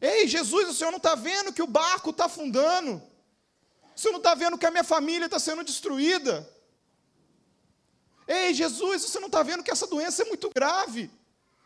[0.01, 3.03] Ei, Jesus, o Senhor não está vendo que o barco está afundando?
[3.95, 6.49] O Senhor não está vendo que a minha família está sendo destruída?
[8.27, 11.11] Ei, Jesus, você não está vendo que essa doença é muito grave?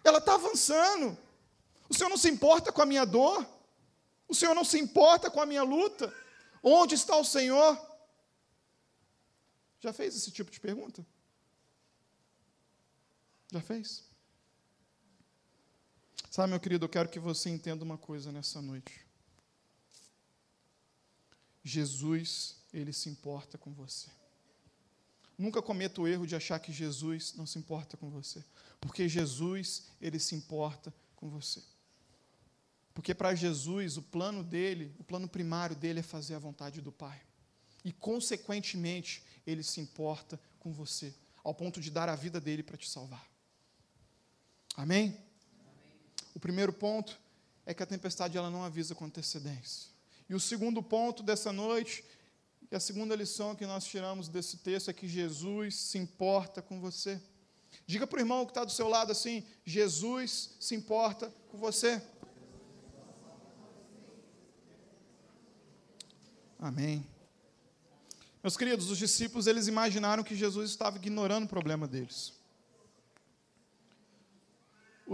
[0.02, 1.18] Ela está avançando.
[1.88, 3.46] O Senhor não se importa com a minha dor?
[4.28, 6.14] O Senhor não se importa com a minha luta?
[6.62, 7.78] Onde está o Senhor?
[9.80, 11.04] Já fez esse tipo de pergunta?
[13.52, 14.04] Já fez?
[16.32, 19.04] Sabe, meu querido, eu quero que você entenda uma coisa nessa noite.
[21.62, 24.08] Jesus, ele se importa com você.
[25.36, 28.42] Nunca cometa o erro de achar que Jesus não se importa com você,
[28.80, 31.62] porque Jesus, ele se importa com você.
[32.94, 36.90] Porque para Jesus, o plano dele, o plano primário dele é fazer a vontade do
[36.90, 37.20] Pai.
[37.84, 41.14] E, consequentemente, ele se importa com você,
[41.44, 43.30] ao ponto de dar a vida dele para te salvar.
[44.74, 45.30] Amém?
[46.34, 47.18] O primeiro ponto
[47.64, 49.90] é que a tempestade ela não avisa com antecedência.
[50.28, 52.04] E o segundo ponto dessa noite,
[52.70, 56.80] e a segunda lição que nós tiramos desse texto é que Jesus se importa com
[56.80, 57.20] você.
[57.86, 62.02] Diga para o irmão que está do seu lado assim: Jesus se importa com você.
[66.58, 67.06] Amém.
[68.42, 72.41] Meus queridos, os discípulos eles imaginaram que Jesus estava ignorando o problema deles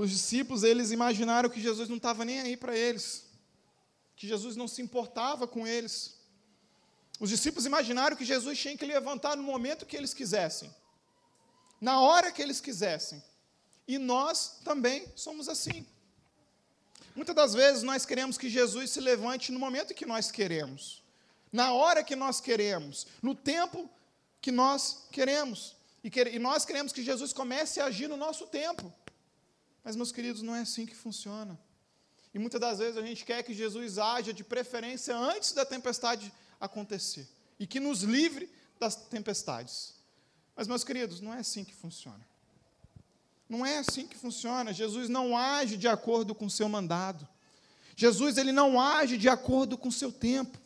[0.01, 3.25] os discípulos, eles imaginaram que Jesus não estava nem aí para eles,
[4.15, 6.17] que Jesus não se importava com eles.
[7.19, 10.73] Os discípulos imaginaram que Jesus tinha que levantar no momento que eles quisessem,
[11.81, 13.21] na hora que eles quisessem.
[13.89, 15.85] E nós também somos assim.
[17.17, 21.03] Muitas das vezes nós queremos que Jesus se levante no momento que nós queremos,
[21.51, 23.91] na hora que nós queremos, no tempo
[24.41, 25.77] que nós queremos.
[26.05, 28.95] E, que, e nós queremos que Jesus comece a agir no nosso tempo.
[29.85, 31.59] Mas, meus queridos, não é assim que funciona.
[32.35, 36.33] E muitas das vezes a gente quer que Jesus haja de preferência antes da tempestade
[36.61, 37.29] acontecer.
[37.61, 39.95] e que nos livre das tempestades.
[40.55, 42.25] Mas, meus queridos, não é assim que funciona.
[43.49, 44.73] Não é assim que funciona.
[44.73, 47.27] Jesus não age de acordo com o seu mandado.
[47.97, 50.57] Jesus ele não age de acordo com o seu tempo.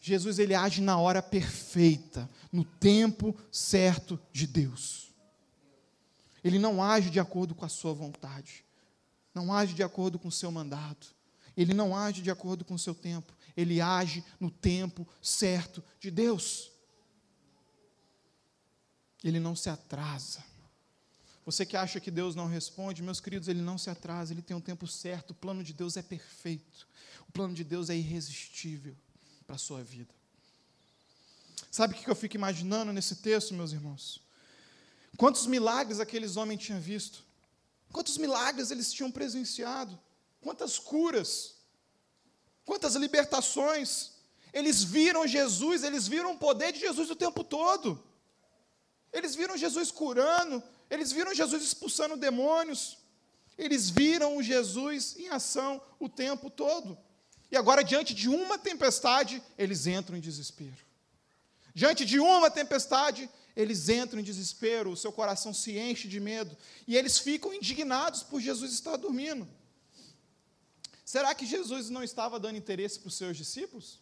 [0.00, 5.05] Jesus ele age na hora perfeita, no tempo certo de Deus.
[6.46, 8.64] Ele não age de acordo com a sua vontade.
[9.34, 11.04] Não age de acordo com o seu mandado.
[11.56, 13.36] Ele não age de acordo com o seu tempo.
[13.56, 16.70] Ele age no tempo certo de Deus.
[19.24, 20.44] Ele não se atrasa.
[21.44, 24.56] Você que acha que Deus não responde, meus queridos, ele não se atrasa, ele tem
[24.56, 26.86] um tempo certo, o plano de Deus é perfeito,
[27.28, 28.96] o plano de Deus é irresistível
[29.44, 30.14] para a sua vida.
[31.72, 34.25] Sabe o que eu fico imaginando nesse texto, meus irmãos?
[35.16, 37.24] Quantos milagres aqueles homens tinham visto?
[37.92, 39.98] Quantos milagres eles tinham presenciado?
[40.40, 41.56] Quantas curas?
[42.64, 44.12] Quantas libertações?
[44.52, 48.02] Eles viram Jesus, eles viram o poder de Jesus o tempo todo.
[49.12, 52.98] Eles viram Jesus curando, eles viram Jesus expulsando demônios.
[53.56, 56.98] Eles viram Jesus em ação o tempo todo.
[57.50, 60.76] E agora, diante de uma tempestade, eles entram em desespero.
[61.74, 66.54] Diante de uma tempestade, eles entram em desespero, o seu coração se enche de medo.
[66.86, 69.48] E eles ficam indignados por Jesus estar dormindo.
[71.02, 73.98] Será que Jesus não estava dando interesse para os seus discípulos?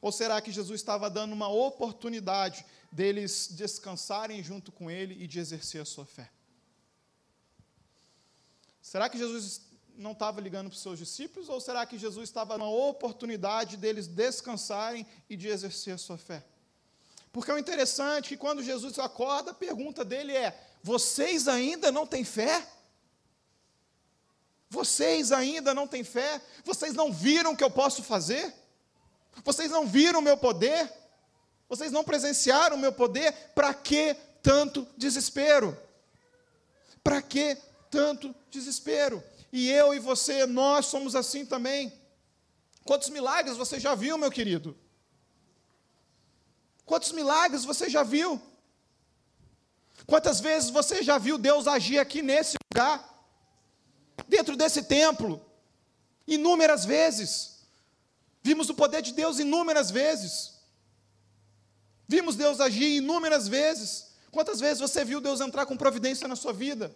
[0.00, 5.40] Ou será que Jesus estava dando uma oportunidade deles descansarem junto com ele e de
[5.40, 6.30] exercer a sua fé?
[8.80, 9.62] Será que Jesus
[9.96, 11.48] não estava ligando para os seus discípulos?
[11.48, 16.16] Ou será que Jesus estava dando uma oportunidade deles descansarem e de exercer a sua
[16.16, 16.44] fé?
[17.32, 22.06] Porque o interessante é que quando Jesus acorda, a pergunta dele é: Vocês ainda não
[22.06, 22.66] têm fé?
[24.68, 26.40] Vocês ainda não têm fé?
[26.64, 28.54] Vocês não viram o que eu posso fazer?
[29.44, 30.92] Vocês não viram o meu poder?
[31.68, 33.32] Vocês não presenciaram o meu poder?
[33.54, 35.76] Para que tanto desespero?
[37.02, 37.56] Para que
[37.90, 39.22] tanto desespero?
[39.52, 41.92] E eu e você, nós somos assim também.
[42.84, 44.76] Quantos milagres você já viu, meu querido?
[46.90, 48.42] Quantos milagres você já viu?
[50.06, 53.08] Quantas vezes você já viu Deus agir aqui nesse lugar?
[54.26, 55.40] Dentro desse templo?
[56.26, 57.60] Inúmeras vezes.
[58.42, 60.58] Vimos o poder de Deus inúmeras vezes.
[62.08, 64.10] Vimos Deus agir inúmeras vezes.
[64.32, 66.92] Quantas vezes você viu Deus entrar com providência na sua vida?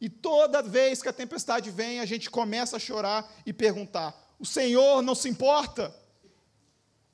[0.00, 4.46] E toda vez que a tempestade vem, a gente começa a chorar e perguntar: o
[4.46, 5.94] Senhor não se importa?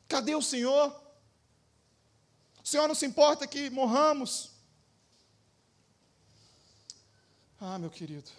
[0.08, 0.88] Cadê o Senhor?
[2.62, 4.50] O Senhor não se importa que morramos?
[7.60, 8.30] Ah, meu querido,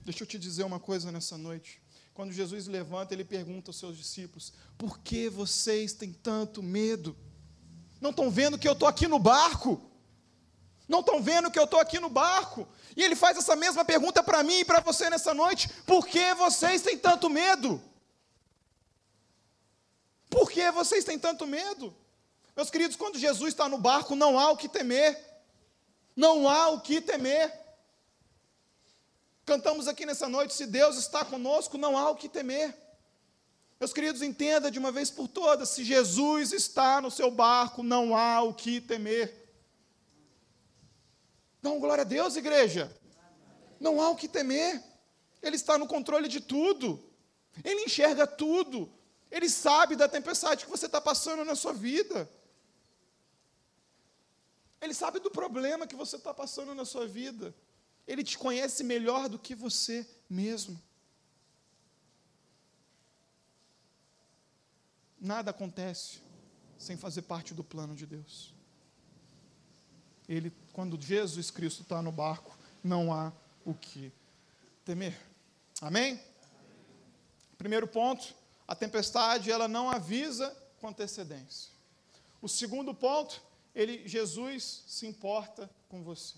[0.00, 1.82] deixa eu te dizer uma coisa nessa noite.
[2.14, 7.16] Quando Jesus levanta, ele pergunta aos seus discípulos: Por que vocês têm tanto medo?
[8.00, 9.80] Não estão vendo que eu estou aqui no barco?
[10.88, 12.68] Não estão vendo que eu estou aqui no barco?
[12.96, 16.34] E ele faz essa mesma pergunta para mim e para você nessa noite: Por que
[16.34, 17.82] vocês têm tanto medo?
[20.62, 21.92] Que vocês têm tanto medo?
[22.54, 25.18] Meus queridos, quando Jesus está no barco, não há o que temer.
[26.14, 27.52] Não há o que temer.
[29.44, 32.76] Cantamos aqui nessa noite: se Deus está conosco, não há o que temer.
[33.80, 38.16] Meus queridos, entenda de uma vez por todas: se Jesus está no seu barco, não
[38.16, 39.34] há o que temer.
[41.60, 42.94] Não, glória a Deus, igreja.
[43.80, 44.80] Não há o que temer.
[45.42, 47.02] Ele está no controle de tudo.
[47.64, 49.01] Ele enxerga tudo.
[49.32, 52.30] Ele sabe da tempestade que você está passando na sua vida.
[54.78, 57.54] Ele sabe do problema que você está passando na sua vida.
[58.06, 60.78] Ele te conhece melhor do que você mesmo.
[65.18, 66.20] Nada acontece
[66.76, 68.52] sem fazer parte do plano de Deus.
[70.28, 73.32] Ele, quando Jesus Cristo está no barco, não há
[73.64, 74.12] o que
[74.84, 75.18] temer.
[75.80, 76.20] Amém?
[77.56, 78.41] Primeiro ponto,
[78.72, 80.48] a tempestade ela não avisa
[80.80, 81.70] com antecedência.
[82.40, 83.42] O segundo ponto,
[83.74, 86.36] ele, Jesus se importa com você.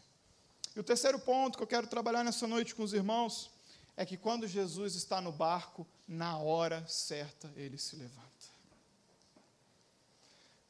[0.75, 3.53] E o terceiro ponto que eu quero trabalhar nessa noite com os irmãos
[3.97, 8.49] é que quando Jesus está no barco, na hora certa ele se levanta.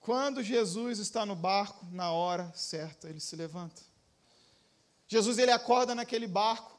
[0.00, 3.80] Quando Jesus está no barco, na hora certa ele se levanta.
[5.08, 6.78] Jesus ele acorda naquele barco,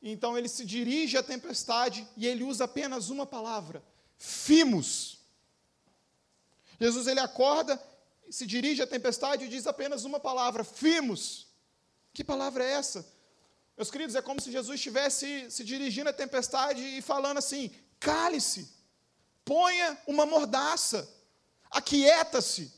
[0.00, 3.82] então ele se dirige à tempestade e ele usa apenas uma palavra:
[4.22, 5.18] fimos.
[6.80, 7.82] Jesus ele acorda,
[8.30, 11.48] se dirige à tempestade e diz apenas uma palavra: fimos.
[12.14, 13.04] Que palavra é essa?
[13.76, 18.72] Meus queridos, é como se Jesus estivesse se dirigindo à tempestade e falando assim: cale-se,
[19.44, 21.08] ponha uma mordaça,
[21.68, 22.72] aquieta-se.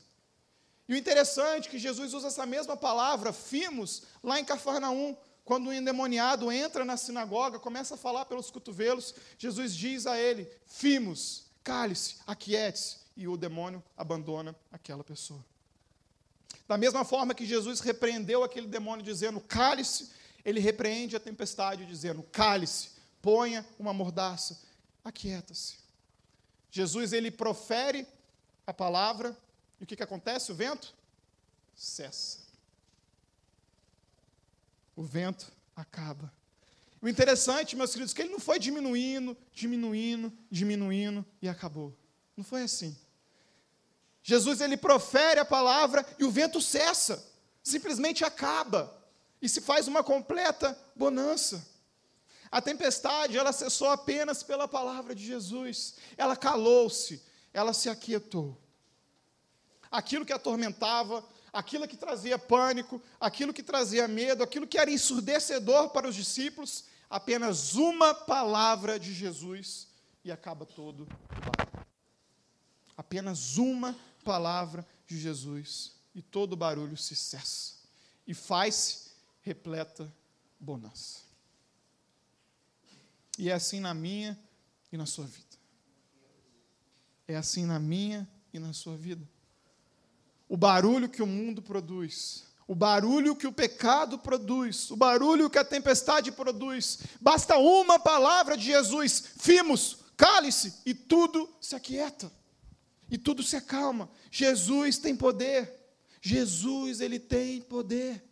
[0.87, 5.15] E o interessante é que Jesus usa essa mesma palavra, fimos, lá em Cafarnaum,
[5.45, 10.49] quando o endemoniado entra na sinagoga, começa a falar pelos cotovelos, Jesus diz a ele:
[10.65, 15.45] Fimos, cale-se, aquiete-se, e o demônio abandona aquela pessoa.
[16.67, 20.09] Da mesma forma que Jesus repreendeu aquele demônio dizendo: Cale-se,
[20.43, 22.89] ele repreende a tempestade dizendo: Cale-se,
[23.21, 24.59] ponha uma mordaça,
[25.03, 25.77] aquieta-se.
[26.71, 28.07] Jesus ele profere
[28.65, 29.37] a palavra
[29.79, 30.51] e o que, que acontece?
[30.51, 30.91] O vento
[31.75, 32.44] cessa.
[34.95, 36.31] O vento acaba.
[37.01, 41.95] O interessante, meus queridos, é que ele não foi diminuindo, diminuindo, diminuindo e acabou.
[42.35, 42.97] Não foi assim.
[44.23, 47.23] Jesus ele profere a palavra e o vento cessa,
[47.61, 48.95] simplesmente acaba
[49.41, 51.67] e se faz uma completa bonança.
[52.51, 55.95] A tempestade, ela cessou apenas pela palavra de Jesus.
[56.17, 57.21] Ela calou-se,
[57.53, 58.57] ela se aquietou
[59.95, 61.23] aquilo que atormentava,
[61.55, 66.83] aquilo que trazia pânico, aquilo que trazia medo, aquilo que era ensurdecedor para os discípulos,
[67.09, 69.87] apenas uma palavra de Jesus
[70.23, 71.87] e acaba todo o barulho.
[72.97, 77.75] Apenas uma palavra de Jesus e todo o barulho se cessa
[78.27, 80.13] e faz-se repleta
[80.59, 81.21] bonança.
[83.37, 84.37] E é assim na minha
[84.91, 85.55] e na sua vida.
[87.27, 89.25] É assim na minha e na sua vida
[90.47, 95.57] o barulho que o mundo produz, o barulho que o pecado produz, o barulho que
[95.57, 96.99] a tempestade produz.
[97.19, 102.31] Basta uma palavra de Jesus, fimos, cale-se, e tudo se aquieta,
[103.09, 104.09] e tudo se acalma.
[104.31, 105.71] Jesus tem poder,
[106.21, 108.23] Jesus, ele tem poder.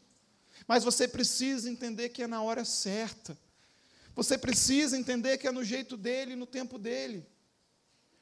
[0.67, 3.37] Mas você precisa entender que é na hora certa.
[4.15, 7.27] Você precisa entender que é no jeito dele, no tempo dele.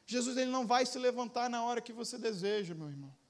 [0.05, 3.20] Jesus ele não vai se levantar na hora que você deseja, meu irmão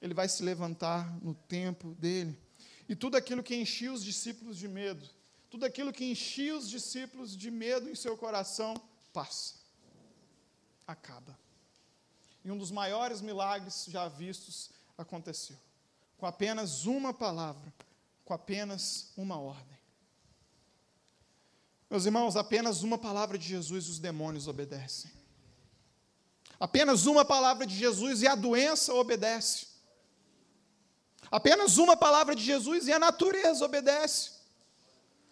[0.00, 2.38] ele vai se levantar no tempo dele.
[2.88, 5.08] E tudo aquilo que enchia os discípulos de medo,
[5.50, 8.74] tudo aquilo que enchia os discípulos de medo em seu coração,
[9.12, 9.54] passa.
[10.86, 11.38] Acaba.
[12.44, 15.56] E um dos maiores milagres já vistos aconteceu.
[16.18, 17.72] Com apenas uma palavra,
[18.24, 19.78] com apenas uma ordem.
[21.88, 25.10] Meus irmãos, apenas uma palavra de Jesus os demônios obedecem.
[26.58, 29.73] Apenas uma palavra de Jesus e a doença obedece.
[31.30, 34.32] Apenas uma palavra de Jesus e a natureza obedece.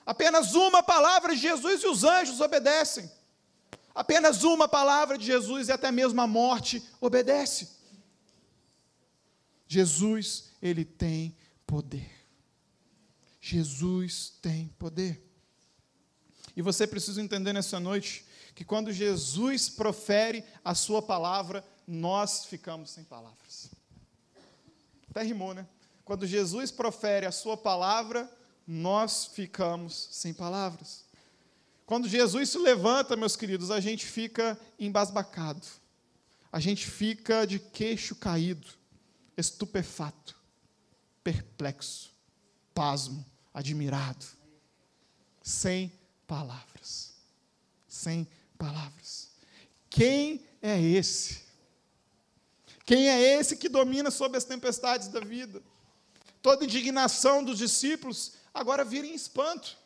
[0.04, 3.10] Apenas uma palavra de Jesus e os anjos obedecem.
[3.94, 7.68] Apenas uma palavra de Jesus e até mesmo a morte obedece.
[9.66, 11.36] Jesus, ele tem
[11.66, 12.10] poder.
[13.40, 15.22] Jesus tem poder.
[16.56, 18.24] E você precisa entender nessa noite
[18.54, 23.70] que quando Jesus profere a sua palavra, nós ficamos sem palavras.
[25.10, 25.66] Até rimou, né?
[26.12, 28.30] Quando Jesus profere a sua palavra,
[28.66, 31.06] nós ficamos sem palavras.
[31.86, 35.66] Quando Jesus se levanta, meus queridos, a gente fica embasbacado.
[36.52, 38.68] A gente fica de queixo caído,
[39.38, 40.36] estupefato,
[41.24, 42.12] perplexo,
[42.74, 44.26] pasmo, admirado,
[45.42, 45.90] sem
[46.26, 47.14] palavras.
[47.88, 49.30] Sem palavras.
[49.88, 51.40] Quem é esse?
[52.84, 55.62] Quem é esse que domina sobre as tempestades da vida?
[56.42, 59.78] Toda indignação dos discípulos agora vira em espanto.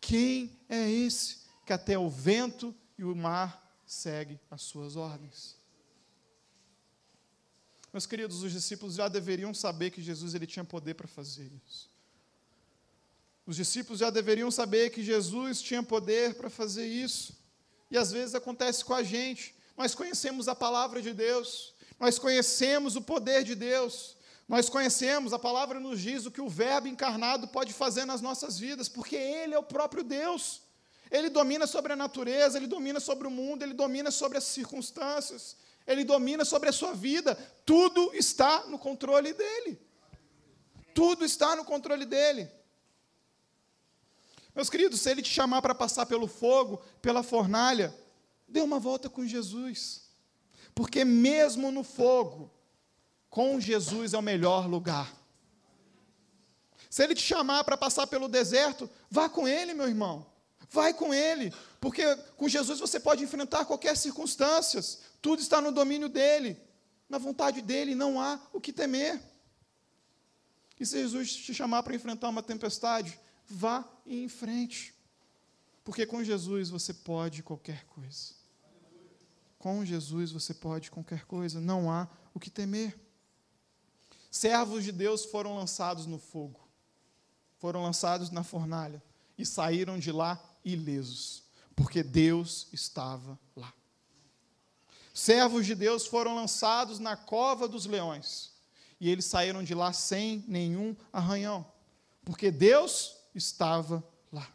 [0.00, 5.56] Quem é esse que até o vento e o mar segue as suas ordens?
[7.92, 11.88] Meus queridos, os discípulos já deveriam saber que Jesus ele tinha poder para fazer isso.
[13.46, 17.36] Os discípulos já deveriam saber que Jesus tinha poder para fazer isso.
[17.90, 19.54] E às vezes acontece com a gente.
[19.76, 24.13] Nós conhecemos a palavra de Deus, nós conhecemos o poder de Deus,
[24.46, 28.58] nós conhecemos, a palavra nos diz o que o Verbo encarnado pode fazer nas nossas
[28.58, 30.62] vidas, porque Ele é o próprio Deus.
[31.10, 35.56] Ele domina sobre a natureza, Ele domina sobre o mundo, Ele domina sobre as circunstâncias,
[35.86, 37.34] Ele domina sobre a sua vida.
[37.64, 39.80] Tudo está no controle dEle.
[40.94, 42.48] Tudo está no controle dEle.
[44.54, 47.94] Meus queridos, se Ele te chamar para passar pelo fogo, pela fornalha,
[48.46, 50.04] dê uma volta com Jesus.
[50.74, 52.53] Porque mesmo no fogo,
[53.34, 55.12] com Jesus é o melhor lugar.
[56.88, 60.24] Se ele te chamar para passar pelo deserto, vá com ele, meu irmão.
[60.70, 64.80] Vai com ele, porque com Jesus você pode enfrentar qualquer circunstância.
[65.20, 66.56] Tudo está no domínio dele.
[67.08, 69.20] Na vontade dele não há o que temer.
[70.78, 73.18] E se Jesus te chamar para enfrentar uma tempestade,
[73.48, 74.94] vá em frente.
[75.82, 78.32] Porque com Jesus você pode qualquer coisa.
[79.58, 83.02] Com Jesus você pode qualquer coisa, não há o que temer.
[84.34, 86.68] Servos de Deus foram lançados no fogo,
[87.60, 89.00] foram lançados na fornalha
[89.38, 91.44] e saíram de lá ilesos,
[91.76, 93.72] porque Deus estava lá.
[95.14, 98.50] Servos de Deus foram lançados na cova dos leões
[98.98, 101.64] e eles saíram de lá sem nenhum arranhão,
[102.24, 104.48] porque Deus estava lá.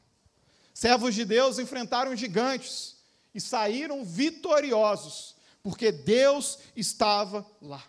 [0.73, 2.97] Servos de Deus enfrentaram gigantes
[3.33, 7.81] e saíram vitoriosos, porque Deus estava lá.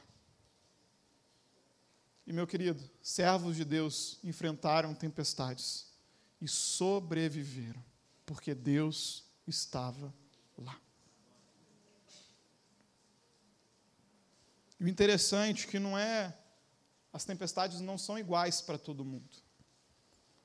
[2.27, 5.87] E meu querido, servos de Deus enfrentaram tempestades
[6.41, 7.83] e sobreviveram,
[8.25, 10.15] porque Deus estava
[10.57, 10.79] lá.
[14.79, 16.37] E o interessante é que não é
[17.13, 19.37] as tempestades não são iguais para todo mundo.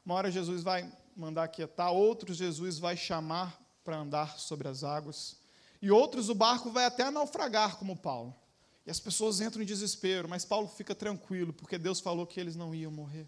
[0.03, 5.37] Uma hora Jesus vai mandar quietar, outros Jesus vai chamar para andar sobre as águas,
[5.81, 8.35] e outros o barco vai até naufragar, como Paulo.
[8.85, 12.55] E as pessoas entram em desespero, mas Paulo fica tranquilo, porque Deus falou que eles
[12.55, 13.27] não iam morrer.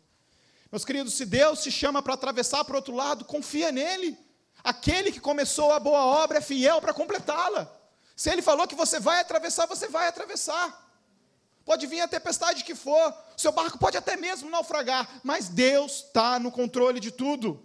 [0.72, 4.18] Meus queridos, se Deus te chama para atravessar para o outro lado, confia nele.
[4.64, 7.74] Aquele que começou a boa obra é fiel para completá-la.
[8.16, 10.86] Se ele falou que você vai atravessar, você vai atravessar.
[11.66, 16.40] Pode vir a tempestade que for, seu barco pode até mesmo naufragar, mas Deus está
[16.40, 17.64] no controle de tudo.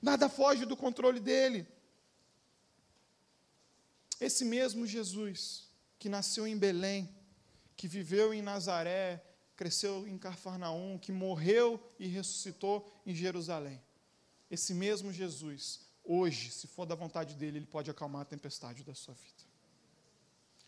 [0.00, 1.66] Nada foge do controle dele.
[4.20, 5.71] Esse mesmo Jesus
[6.02, 7.08] que nasceu em Belém,
[7.76, 9.24] que viveu em Nazaré,
[9.54, 13.80] cresceu em Cafarnaum, que morreu e ressuscitou em Jerusalém.
[14.50, 18.96] Esse mesmo Jesus, hoje, se for da vontade dele, ele pode acalmar a tempestade da
[18.96, 19.44] sua vida.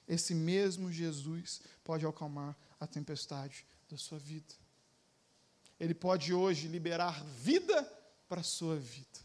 [0.07, 4.55] Esse mesmo Jesus pode acalmar a tempestade da sua vida.
[5.81, 7.83] Ele pode hoje liberar vida
[8.29, 9.19] para a sua vida,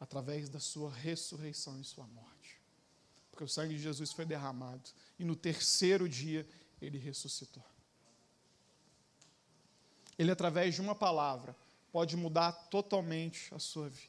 [0.00, 2.33] através da sua ressurreição e sua morte
[3.34, 6.48] porque o sangue de Jesus foi derramado e no terceiro dia
[6.80, 7.64] ele ressuscitou.
[10.16, 11.56] Ele, através de uma palavra,
[11.90, 14.08] pode mudar totalmente a sua vida.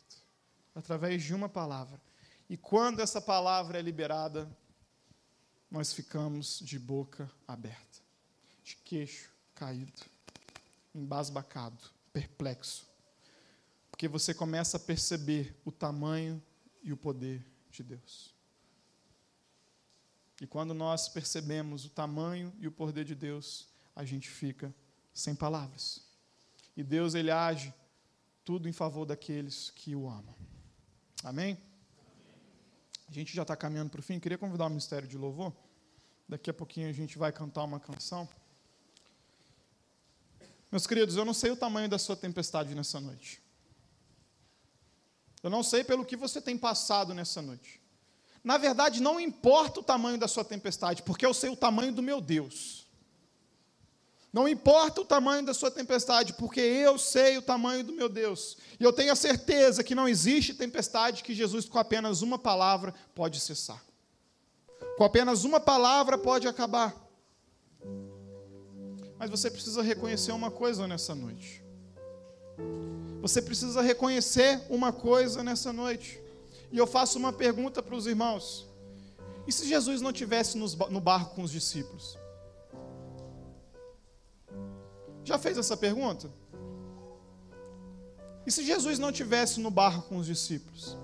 [0.75, 1.99] Através de uma palavra.
[2.47, 4.47] E quando essa palavra é liberada,
[5.71, 7.99] nós ficamos de boca aberta,
[8.63, 10.03] de queixo caído,
[10.93, 12.87] embasbacado, perplexo.
[13.89, 16.39] Porque você começa a perceber o tamanho
[16.83, 18.34] e o poder de Deus.
[20.41, 24.73] E quando nós percebemos o tamanho e o poder de Deus, a gente fica
[25.13, 26.01] sem palavras.
[26.75, 27.73] E Deus, ele age
[28.43, 30.35] tudo em favor daqueles que o amam.
[31.23, 31.57] Amém?
[33.07, 34.19] A gente já está caminhando para o fim.
[34.19, 35.53] Queria convidar o Ministério de Louvor.
[36.27, 38.27] Daqui a pouquinho a gente vai cantar uma canção.
[40.71, 43.41] Meus queridos, eu não sei o tamanho da sua tempestade nessa noite.
[45.41, 47.84] Eu não sei pelo que você tem passado nessa noite
[48.45, 52.03] na verdade, não importa o tamanho da sua tempestade, porque eu sei o tamanho do
[52.03, 52.85] meu Deus.
[54.31, 58.55] Não importa o tamanho da sua tempestade, porque eu sei o tamanho do meu Deus.
[58.79, 62.93] E eu tenho a certeza que não existe tempestade que Jesus, com apenas uma palavra,
[63.15, 63.83] pode cessar.
[64.95, 66.95] Com apenas uma palavra, pode acabar.
[69.17, 71.63] Mas você precisa reconhecer uma coisa nessa noite.
[73.21, 76.23] Você precisa reconhecer uma coisa nessa noite.
[76.75, 78.67] E eu faço uma pergunta para os irmãos:
[79.47, 82.19] e se Jesus não tivesse no barco com os discípulos?
[85.23, 86.29] Já fez essa pergunta?
[88.45, 90.97] E se Jesus não tivesse no barco com os discípulos?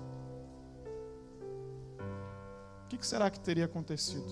[2.84, 4.30] O que será que teria acontecido?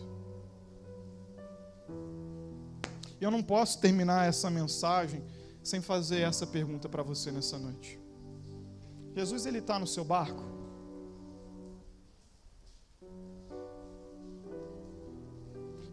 [3.19, 5.25] Eu não posso terminar essa mensagem
[5.63, 7.99] sem fazer essa pergunta para você nessa noite.
[9.15, 10.60] Jesus ele está no seu barco?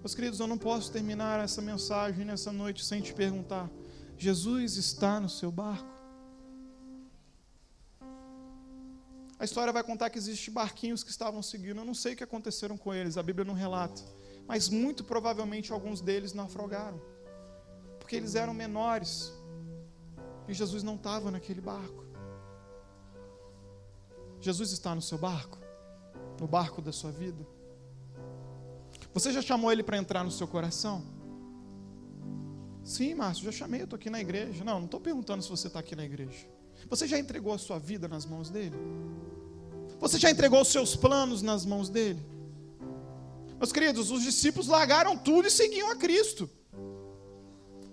[0.07, 3.69] Meus queridos, eu não posso terminar essa mensagem nessa noite sem te perguntar:
[4.17, 5.85] Jesus está no seu barco?
[9.37, 11.81] A história vai contar que existem barquinhos que estavam seguindo.
[11.81, 14.01] Eu não sei o que aconteceram com eles, a Bíblia não relata.
[14.47, 17.01] Mas muito provavelmente alguns deles naufragaram.
[17.99, 19.33] Porque eles eram menores.
[20.47, 22.05] E Jesus não estava naquele barco.
[24.39, 25.57] Jesus está no seu barco?
[26.39, 27.56] No barco da sua vida?
[29.17, 31.03] Você já chamou ele para entrar no seu coração?
[32.83, 34.63] Sim, Márcio, já chamei, eu estou aqui na igreja.
[34.63, 36.47] Não, não estou perguntando se você está aqui na igreja.
[36.87, 38.77] Você já entregou a sua vida nas mãos dele?
[39.99, 42.23] Você já entregou os seus planos nas mãos dele?
[43.57, 46.47] Meus queridos, os discípulos largaram tudo e seguiam a Cristo.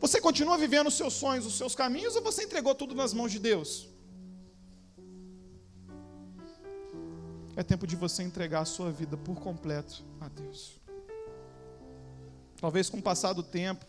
[0.01, 3.33] Você continua vivendo os seus sonhos, os seus caminhos, ou você entregou tudo nas mãos
[3.33, 3.89] de Deus?
[7.57, 10.84] É tempo de você entregar a sua vida por completo a Deus.
[12.65, 13.85] Talvez com o passar do tempo,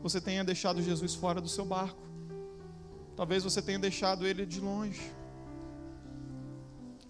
[0.00, 2.00] você tenha deixado Jesus fora do seu barco.
[3.16, 5.02] Talvez você tenha deixado ele de longe.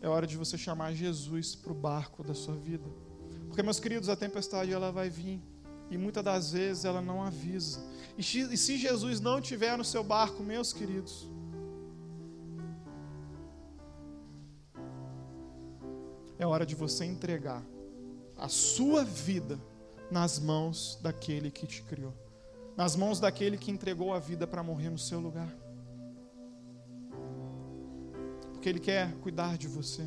[0.00, 2.88] É hora de você chamar Jesus para o barco da sua vida.
[3.48, 5.42] Porque, meus queridos, a tempestade ela vai vir.
[5.90, 7.84] E muitas das vezes ela não avisa.
[8.16, 11.28] E se Jesus não estiver no seu barco, meus queridos,
[16.38, 17.62] é hora de você entregar
[18.38, 19.60] a sua vida
[20.10, 22.12] nas mãos daquele que te criou,
[22.76, 25.48] nas mãos daquele que entregou a vida para morrer no seu lugar.
[28.52, 30.06] Porque Ele quer cuidar de você.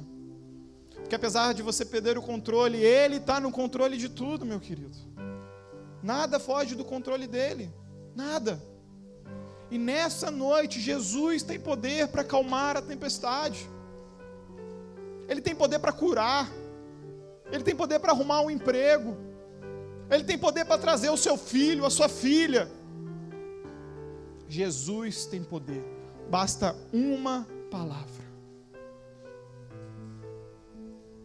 [0.91, 4.97] Porque apesar de você perder o controle, Ele está no controle de tudo, meu querido.
[6.03, 7.73] Nada foge do controle dele,
[8.15, 8.61] nada.
[9.71, 13.67] E nessa noite, Jesus tem poder para acalmar a tempestade.
[15.27, 16.47] Ele tem poder para curar.
[17.51, 19.17] Ele tem poder para arrumar um emprego.
[20.09, 22.69] Ele tem poder para trazer o seu filho, a sua filha.
[24.47, 25.83] Jesus tem poder.
[26.29, 28.22] Basta uma palavra.